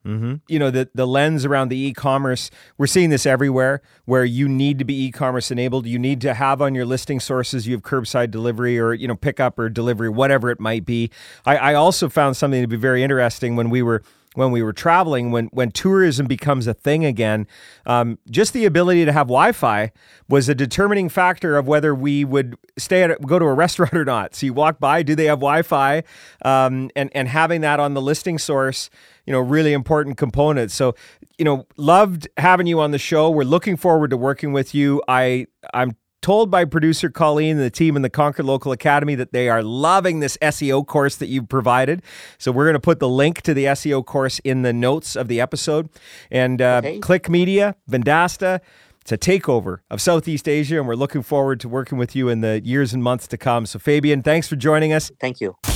Mm-hmm. 0.06 0.36
You 0.48 0.60
know, 0.60 0.70
the, 0.70 0.90
the 0.94 1.08
lens 1.08 1.46
around 1.46 1.70
the 1.70 1.78
e 1.78 1.94
commerce, 1.94 2.52
we're 2.78 2.88
seeing 2.88 3.10
this 3.10 3.26
everywhere 3.26 3.82
where 4.06 4.24
you 4.24 4.48
need 4.48 4.78
to 4.80 4.86
be 4.86 5.06
e 5.06 5.12
commerce 5.12 5.50
enabled. 5.50 5.88
You 5.88 5.98
need 5.98 6.22
to 6.22 6.34
have 6.34 6.62
on 6.62 6.76
your 6.76 6.86
listing 6.86 7.20
sources, 7.20 7.68
you 7.68 7.74
have 7.74 7.82
curbside 7.82 8.32
delivery 8.32 8.80
or, 8.80 8.94
you 8.94 9.08
know, 9.08 9.16
pickup 9.16 9.58
or 9.58 9.70
delivery, 9.70 10.10
whatever 10.10 10.52
it 10.52 10.60
might 10.60 10.86
be. 10.86 11.10
I, 11.46 11.58
I 11.58 11.74
also 11.74 12.08
found 12.08 12.38
something 12.38 12.62
to 12.62 12.68
be 12.68 12.78
very 12.78 13.04
interesting 13.04 13.56
when 13.56 13.70
we 13.70 13.82
were 13.82 14.04
when 14.36 14.52
we 14.52 14.62
were 14.62 14.74
traveling, 14.74 15.32
when 15.32 15.48
when 15.48 15.72
tourism 15.72 16.28
becomes 16.28 16.68
a 16.68 16.74
thing 16.74 17.04
again, 17.06 17.48
um, 17.86 18.20
just 18.30 18.54
the 18.54 18.66
ability 18.66 19.06
to 19.06 19.12
have 19.12 19.28
Wi-Fi 19.28 19.92
was 20.30 20.48
a 20.48 20.56
determining 20.56 21.10
factor 21.10 21.58
of 21.58 21.68
whether 21.68 21.96
we 21.96 22.24
would 22.24 22.58
stay 22.78 23.04
at 23.04 23.22
go 23.26 23.40
to 23.40 23.46
a 23.46 23.54
restaurant 23.66 23.94
or 23.94 24.06
not. 24.06 24.36
So 24.36 24.46
you 24.46 24.54
walk 24.54 24.80
by, 24.80 25.04
do 25.04 25.16
they 25.16 25.26
have 25.26 25.40
Wi-Fi, 25.40 26.04
um, 26.44 26.92
and 26.96 27.10
and 27.16 27.28
having 27.28 27.62
that 27.62 27.80
on 27.80 27.94
the 27.94 28.02
listing 28.02 28.38
source, 28.38 28.90
you 29.26 29.34
know, 29.34 29.40
really 29.40 29.74
important 29.74 30.18
component. 30.18 30.72
So 30.72 30.96
you 31.38 31.46
know, 31.46 31.66
loved 31.78 32.28
having 32.38 32.68
you 32.68 32.80
on 32.80 32.92
the 32.92 32.98
show. 32.98 33.30
We're 33.30 33.44
looking 33.44 33.76
forward 33.78 34.10
to 34.12 34.18
working 34.18 34.54
with 34.54 34.74
you. 34.74 35.02
I 35.08 35.48
I'm 35.74 35.96
told 36.22 36.50
by 36.50 36.66
producer 36.66 37.08
Colleen 37.08 37.58
and 37.58 37.60
the 37.60 37.70
team 37.70 37.96
in 37.96 38.02
the 38.02 38.10
Conquer 38.10 38.42
Local 38.42 38.72
Academy 38.72 39.14
that 39.14 39.32
they 39.32 39.48
are 39.48 39.62
loving 39.62 40.22
this 40.22 40.38
SEO 40.42 40.84
course 40.88 41.18
that 41.18 41.28
you've 41.28 41.48
provided. 41.48 42.02
So 42.40 42.52
we're 42.52 42.66
going 42.66 42.74
to 42.74 42.80
put 42.80 43.00
the 43.00 43.08
link 43.08 43.44
to 43.44 43.54
the 43.54 43.66
SEO 43.66 44.04
course 44.04 44.40
in 44.40 44.64
the 44.64 44.74
notes 44.74 45.16
of 45.16 45.28
the 45.28 45.40
episode. 45.40 45.88
And 46.32 46.64
uh, 46.64 46.82
Okay. 46.84 46.98
Click 46.98 47.30
Media, 47.30 47.76
Vendasta, 47.88 48.60
It's 49.02 49.12
a 49.12 49.20
takeover 49.20 49.80
of 49.92 50.02
Southeast 50.02 50.50
Asia, 50.50 50.80
and 50.80 50.88
we're 50.88 50.96
looking 50.96 51.22
forward 51.22 51.60
to 51.60 51.70
working 51.70 52.00
with 52.00 52.16
you 52.16 52.28
in 52.30 52.42
the 52.42 52.60
years 52.66 52.92
and 52.92 53.04
months 53.04 53.28
to 53.28 53.38
come. 53.38 53.68
So, 53.68 53.78
Fabian, 53.78 54.24
thanks 54.24 54.48
for 54.48 54.56
joining 54.56 54.94
us. 54.94 55.12
Thank 55.22 55.40
you. 55.42 55.75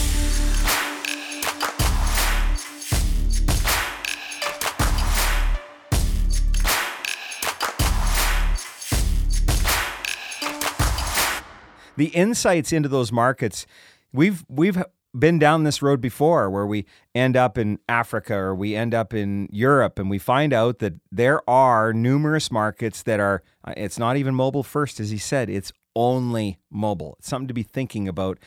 The 11.99 12.07
insights 12.07 12.71
into 12.71 12.87
those 12.87 13.11
markets 13.11 13.67
we've 14.13 14.45
we've 14.47 14.81
been 15.17 15.37
down 15.37 15.63
this 15.63 15.81
road 15.81 15.99
before 15.99 16.49
where 16.49 16.65
we 16.65 16.85
end 17.13 17.35
up 17.35 17.57
in 17.57 17.77
Africa 17.89 18.35
or 18.35 18.55
we 18.55 18.73
end 18.73 18.93
up 18.93 19.13
in 19.13 19.49
Europe 19.51 19.99
and 19.99 20.09
we 20.09 20.17
find 20.17 20.53
out 20.53 20.79
that 20.79 20.93
there 21.11 21.47
are 21.49 21.91
numerous 21.91 22.51
markets 22.51 23.03
that 23.03 23.19
are 23.19 23.43
uh, 23.65 23.73
it's 23.75 23.99
not 23.99 24.15
even 24.15 24.33
mobile 24.33 24.63
first 24.63 24.99
as 25.01 25.09
he 25.09 25.17
said 25.17 25.49
it's 25.49 25.73
only 25.95 26.57
mobile. 26.71 27.15
It's 27.19 27.27
something 27.27 27.49
to 27.49 27.53
be 27.53 27.63
thinking 27.63 28.07
about 28.07 28.39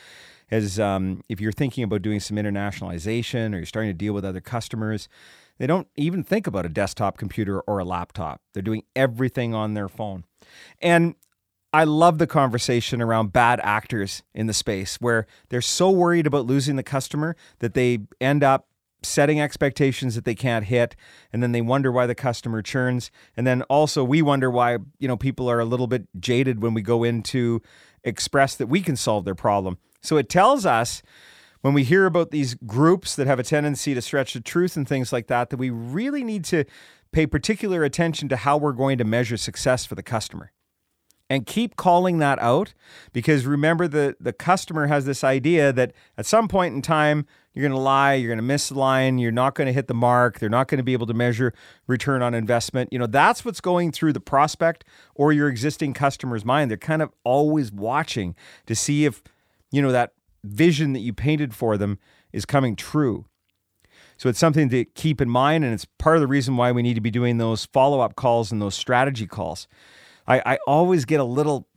as 0.49 0.79
um, 0.79 1.21
if 1.29 1.39
you're 1.39 1.51
thinking 1.51 1.83
about 1.83 2.01
doing 2.01 2.19
some 2.19 2.37
internationalization 2.37 3.53
or 3.53 3.57
you're 3.57 3.65
starting 3.67 3.91
to 3.91 3.97
deal 3.97 4.13
with 4.13 4.25
other 4.25 4.41
customers 4.41 5.07
they 5.59 5.67
don't 5.67 5.87
even 5.95 6.23
think 6.23 6.47
about 6.47 6.65
a 6.65 6.69
desktop 6.69 7.17
computer 7.17 7.61
or 7.61 7.77
a 7.77 7.85
laptop. 7.85 8.41
They're 8.53 8.63
doing 8.63 8.83
everything 8.95 9.53
on 9.53 9.75
their 9.75 9.87
phone. 9.87 10.23
And 10.81 11.15
I 11.73 11.85
love 11.85 12.19
the 12.19 12.27
conversation 12.27 13.01
around 13.01 13.33
bad 13.33 13.59
actors 13.63 14.21
in 14.35 14.45
the 14.45 14.53
space 14.53 14.97
where 15.01 15.25
they're 15.49 15.59
so 15.59 15.89
worried 15.89 16.27
about 16.27 16.45
losing 16.45 16.75
the 16.75 16.83
customer 16.83 17.35
that 17.59 17.73
they 17.73 18.01
end 18.21 18.43
up 18.43 18.67
setting 19.01 19.41
expectations 19.41 20.13
that 20.13 20.23
they 20.23 20.35
can't 20.35 20.65
hit 20.65 20.95
and 21.33 21.41
then 21.41 21.51
they 21.51 21.61
wonder 21.61 21.91
why 21.91 22.05
the 22.05 22.13
customer 22.13 22.61
churns. 22.61 23.09
And 23.35 23.47
then 23.47 23.63
also 23.63 24.03
we 24.03 24.21
wonder 24.21 24.51
why 24.51 24.77
you 24.99 25.07
know 25.07 25.17
people 25.17 25.49
are 25.49 25.59
a 25.59 25.65
little 25.65 25.87
bit 25.87 26.07
jaded 26.19 26.61
when 26.61 26.75
we 26.75 26.83
go 26.83 27.03
in 27.03 27.23
to 27.23 27.59
express 28.03 28.55
that 28.55 28.67
we 28.67 28.81
can 28.81 28.95
solve 28.95 29.25
their 29.25 29.33
problem. 29.33 29.79
So 30.03 30.17
it 30.17 30.29
tells 30.29 30.67
us 30.67 31.01
when 31.61 31.73
we 31.73 31.83
hear 31.83 32.05
about 32.05 32.29
these 32.29 32.53
groups 32.53 33.15
that 33.15 33.25
have 33.25 33.39
a 33.39 33.43
tendency 33.43 33.95
to 33.95 34.01
stretch 34.01 34.33
the 34.33 34.41
truth 34.41 34.77
and 34.77 34.87
things 34.87 35.11
like 35.11 35.25
that 35.25 35.49
that 35.49 35.57
we 35.57 35.71
really 35.71 36.23
need 36.23 36.45
to 36.45 36.65
pay 37.11 37.25
particular 37.25 37.83
attention 37.83 38.29
to 38.29 38.35
how 38.35 38.57
we're 38.57 38.73
going 38.73 38.99
to 38.99 39.03
measure 39.03 39.37
success 39.37 39.87
for 39.87 39.95
the 39.95 40.03
customer 40.03 40.51
and 41.33 41.45
keep 41.45 41.75
calling 41.75 42.19
that 42.19 42.39
out 42.39 42.73
because 43.11 43.45
remember 43.45 43.87
the 43.87 44.15
the 44.19 44.33
customer 44.33 44.87
has 44.87 45.05
this 45.05 45.23
idea 45.23 45.73
that 45.73 45.93
at 46.17 46.25
some 46.25 46.47
point 46.47 46.75
in 46.75 46.81
time 46.81 47.25
you're 47.53 47.67
going 47.67 47.71
to 47.71 47.83
lie 47.83 48.13
you're 48.13 48.29
going 48.29 48.37
to 48.37 48.43
miss 48.43 48.69
the 48.69 48.77
line 48.77 49.17
you're 49.17 49.31
not 49.31 49.55
going 49.55 49.67
to 49.67 49.73
hit 49.73 49.87
the 49.87 49.93
mark 49.93 50.39
they're 50.39 50.49
not 50.49 50.67
going 50.67 50.77
to 50.77 50.83
be 50.83 50.93
able 50.93 51.07
to 51.07 51.13
measure 51.13 51.53
return 51.87 52.21
on 52.21 52.33
investment. 52.33 52.91
You 52.91 52.99
know 52.99 53.07
that's 53.07 53.45
what's 53.45 53.61
going 53.61 53.91
through 53.91 54.13
the 54.13 54.19
prospect 54.19 54.83
or 55.15 55.31
your 55.31 55.47
existing 55.47 55.93
customer's 55.93 56.45
mind. 56.45 56.69
They're 56.69 56.77
kind 56.77 57.01
of 57.01 57.11
always 57.23 57.71
watching 57.71 58.35
to 58.65 58.75
see 58.75 59.05
if 59.05 59.23
you 59.71 59.81
know 59.81 59.91
that 59.91 60.13
vision 60.43 60.93
that 60.93 60.99
you 60.99 61.13
painted 61.13 61.53
for 61.53 61.77
them 61.77 61.99
is 62.31 62.45
coming 62.45 62.75
true. 62.75 63.25
So 64.17 64.29
it's 64.29 64.39
something 64.39 64.69
to 64.69 64.85
keep 64.85 65.21
in 65.21 65.29
mind 65.29 65.63
and 65.63 65.73
it's 65.73 65.85
part 65.97 66.17
of 66.17 66.21
the 66.21 66.27
reason 66.27 66.55
why 66.55 66.71
we 66.71 66.83
need 66.83 66.93
to 66.95 67.01
be 67.01 67.11
doing 67.11 67.37
those 67.37 67.65
follow-up 67.65 68.15
calls 68.15 68.51
and 68.51 68.61
those 68.61 68.75
strategy 68.75 69.25
calls 69.25 69.67
I, 70.27 70.41
I 70.45 70.59
always 70.67 71.05
get 71.05 71.19
a 71.19 71.23
little 71.23 71.67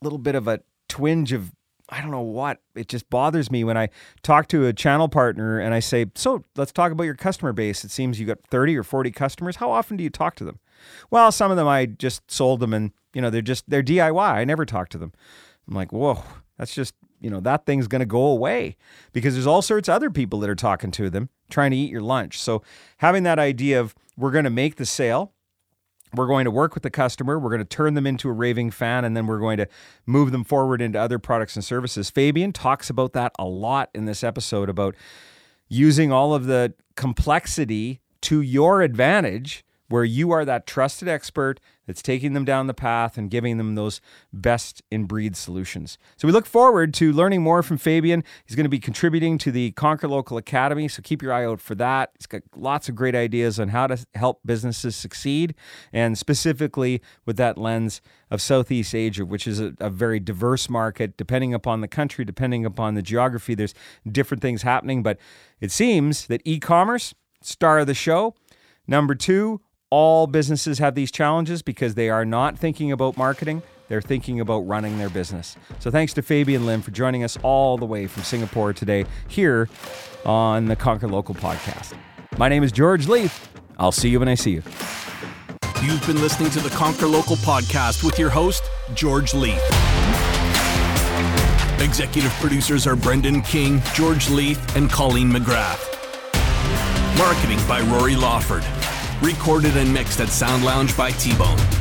little 0.00 0.18
bit 0.18 0.34
of 0.34 0.46
a 0.46 0.60
twinge 0.88 1.32
of 1.32 1.52
I 1.88 2.00
don't 2.00 2.10
know 2.10 2.20
what. 2.20 2.60
It 2.74 2.88
just 2.88 3.08
bothers 3.10 3.50
me 3.50 3.62
when 3.62 3.76
I 3.76 3.90
talk 4.22 4.48
to 4.48 4.66
a 4.66 4.72
channel 4.72 5.08
partner 5.08 5.60
and 5.60 5.72
I 5.72 5.80
say, 5.80 6.06
"So, 6.14 6.44
let's 6.56 6.72
talk 6.72 6.90
about 6.90 7.04
your 7.04 7.14
customer 7.14 7.52
base. 7.52 7.84
It 7.84 7.90
seems 7.90 8.18
you 8.18 8.26
got 8.26 8.40
30 8.50 8.76
or 8.76 8.82
40 8.82 9.12
customers. 9.12 9.56
How 9.56 9.70
often 9.70 9.96
do 9.96 10.02
you 10.02 10.10
talk 10.10 10.34
to 10.36 10.44
them?" 10.44 10.58
Well, 11.10 11.30
some 11.30 11.50
of 11.50 11.56
them 11.56 11.68
I 11.68 11.86
just 11.86 12.28
sold 12.30 12.60
them 12.60 12.74
and, 12.74 12.92
you 13.14 13.22
know, 13.22 13.30
they're 13.30 13.40
just 13.42 13.68
they're 13.70 13.82
DIY. 13.82 14.18
I 14.18 14.44
never 14.44 14.66
talk 14.66 14.88
to 14.90 14.98
them. 14.98 15.12
I'm 15.68 15.74
like, 15.74 15.92
"Whoa, 15.92 16.22
that's 16.58 16.74
just, 16.74 16.94
you 17.20 17.30
know, 17.30 17.40
that 17.40 17.66
thing's 17.66 17.86
going 17.86 18.00
to 18.00 18.06
go 18.06 18.26
away 18.26 18.76
because 19.12 19.34
there's 19.34 19.46
all 19.46 19.62
sorts 19.62 19.88
of 19.88 19.94
other 19.94 20.10
people 20.10 20.40
that 20.40 20.50
are 20.50 20.56
talking 20.56 20.90
to 20.92 21.08
them, 21.08 21.28
trying 21.50 21.70
to 21.70 21.76
eat 21.76 21.90
your 21.90 22.02
lunch." 22.02 22.40
So, 22.40 22.62
having 22.98 23.22
that 23.22 23.38
idea 23.38 23.80
of 23.80 23.94
we're 24.16 24.32
going 24.32 24.44
to 24.44 24.50
make 24.50 24.74
the 24.74 24.86
sale, 24.86 25.32
we're 26.16 26.26
going 26.26 26.44
to 26.44 26.50
work 26.50 26.74
with 26.74 26.82
the 26.82 26.90
customer. 26.90 27.38
We're 27.38 27.50
going 27.50 27.60
to 27.60 27.64
turn 27.64 27.94
them 27.94 28.06
into 28.06 28.28
a 28.28 28.32
raving 28.32 28.70
fan, 28.70 29.04
and 29.04 29.16
then 29.16 29.26
we're 29.26 29.38
going 29.38 29.58
to 29.58 29.68
move 30.06 30.32
them 30.32 30.44
forward 30.44 30.80
into 30.80 30.98
other 30.98 31.18
products 31.18 31.56
and 31.56 31.64
services. 31.64 32.10
Fabian 32.10 32.52
talks 32.52 32.90
about 32.90 33.12
that 33.12 33.32
a 33.38 33.44
lot 33.44 33.90
in 33.94 34.06
this 34.06 34.24
episode 34.24 34.68
about 34.68 34.94
using 35.68 36.12
all 36.12 36.34
of 36.34 36.46
the 36.46 36.74
complexity 36.96 38.00
to 38.22 38.40
your 38.40 38.82
advantage 38.82 39.64
where 39.88 40.04
you 40.04 40.30
are 40.30 40.44
that 40.44 40.66
trusted 40.66 41.08
expert 41.08 41.60
that's 41.86 42.02
taking 42.02 42.32
them 42.32 42.44
down 42.44 42.66
the 42.66 42.74
path 42.74 43.16
and 43.16 43.30
giving 43.30 43.58
them 43.58 43.76
those 43.76 44.00
best 44.32 44.82
in 44.90 45.04
breed 45.04 45.36
solutions. 45.36 45.98
So 46.16 46.26
we 46.26 46.32
look 46.32 46.46
forward 46.46 46.92
to 46.94 47.12
learning 47.12 47.42
more 47.42 47.62
from 47.62 47.78
Fabian. 47.78 48.24
He's 48.44 48.56
going 48.56 48.64
to 48.64 48.70
be 48.70 48.80
contributing 48.80 49.38
to 49.38 49.52
the 49.52 49.70
Conquer 49.72 50.08
Local 50.08 50.36
Academy, 50.36 50.88
so 50.88 51.00
keep 51.02 51.22
your 51.22 51.32
eye 51.32 51.44
out 51.44 51.60
for 51.60 51.76
that. 51.76 52.10
He's 52.18 52.26
got 52.26 52.42
lots 52.56 52.88
of 52.88 52.96
great 52.96 53.14
ideas 53.14 53.60
on 53.60 53.68
how 53.68 53.86
to 53.86 54.04
help 54.14 54.40
businesses 54.44 54.96
succeed, 54.96 55.54
and 55.92 56.18
specifically 56.18 57.00
with 57.24 57.36
that 57.36 57.56
lens 57.56 58.00
of 58.30 58.42
Southeast 58.42 58.94
Asia, 58.94 59.24
which 59.24 59.46
is 59.46 59.60
a, 59.60 59.72
a 59.78 59.90
very 59.90 60.18
diverse 60.18 60.68
market. 60.68 61.16
Depending 61.16 61.54
upon 61.54 61.80
the 61.80 61.88
country, 61.88 62.24
depending 62.24 62.64
upon 62.64 62.94
the 62.94 63.02
geography, 63.02 63.54
there's 63.54 63.74
different 64.10 64.42
things 64.42 64.62
happening, 64.62 65.04
but 65.04 65.18
it 65.60 65.70
seems 65.70 66.26
that 66.26 66.42
e 66.44 66.58
commerce, 66.58 67.14
star 67.40 67.78
of 67.78 67.86
the 67.86 67.94
show. 67.94 68.34
Number 68.88 69.14
two, 69.14 69.60
all 69.90 70.26
businesses 70.26 70.78
have 70.78 70.94
these 70.94 71.12
challenges 71.12 71.62
because 71.62 71.94
they 71.94 72.10
are 72.10 72.24
not 72.24 72.58
thinking 72.58 72.90
about 72.90 73.16
marketing. 73.16 73.62
They're 73.88 74.02
thinking 74.02 74.40
about 74.40 74.66
running 74.66 74.98
their 74.98 75.08
business. 75.08 75.56
So 75.78 75.92
thanks 75.92 76.12
to 76.14 76.22
Fabian 76.22 76.66
Lim 76.66 76.82
for 76.82 76.90
joining 76.90 77.22
us 77.22 77.38
all 77.42 77.78
the 77.78 77.86
way 77.86 78.08
from 78.08 78.24
Singapore 78.24 78.72
today 78.72 79.04
here 79.28 79.68
on 80.24 80.66
the 80.66 80.74
Conquer 80.74 81.06
Local 81.06 81.36
podcast. 81.36 81.96
My 82.36 82.48
name 82.48 82.64
is 82.64 82.72
George 82.72 83.06
Leith. 83.06 83.48
I'll 83.78 83.92
see 83.92 84.08
you 84.08 84.18
when 84.18 84.28
I 84.28 84.34
see 84.34 84.50
you. 84.50 84.62
You've 85.82 86.04
been 86.04 86.20
listening 86.20 86.50
to 86.50 86.60
the 86.60 86.70
Conquer 86.70 87.06
Local 87.06 87.36
podcast 87.36 88.02
with 88.02 88.18
your 88.18 88.30
host, 88.30 88.64
George 88.94 89.34
Leith. 89.34 89.62
Executive 91.80 92.32
producers 92.40 92.88
are 92.88 92.96
Brendan 92.96 93.40
King, 93.42 93.80
George 93.94 94.28
Leith, 94.30 94.74
and 94.74 94.90
Colleen 94.90 95.30
McGrath. 95.30 95.92
Marketing 97.16 97.58
by 97.68 97.82
Rory 97.82 98.16
Lawford 98.16 98.64
recorded 99.22 99.76
and 99.76 99.92
mixed 99.92 100.20
at 100.20 100.28
Sound 100.28 100.64
Lounge 100.64 100.96
by 100.96 101.10
T 101.10 101.36
Bone. 101.36 101.75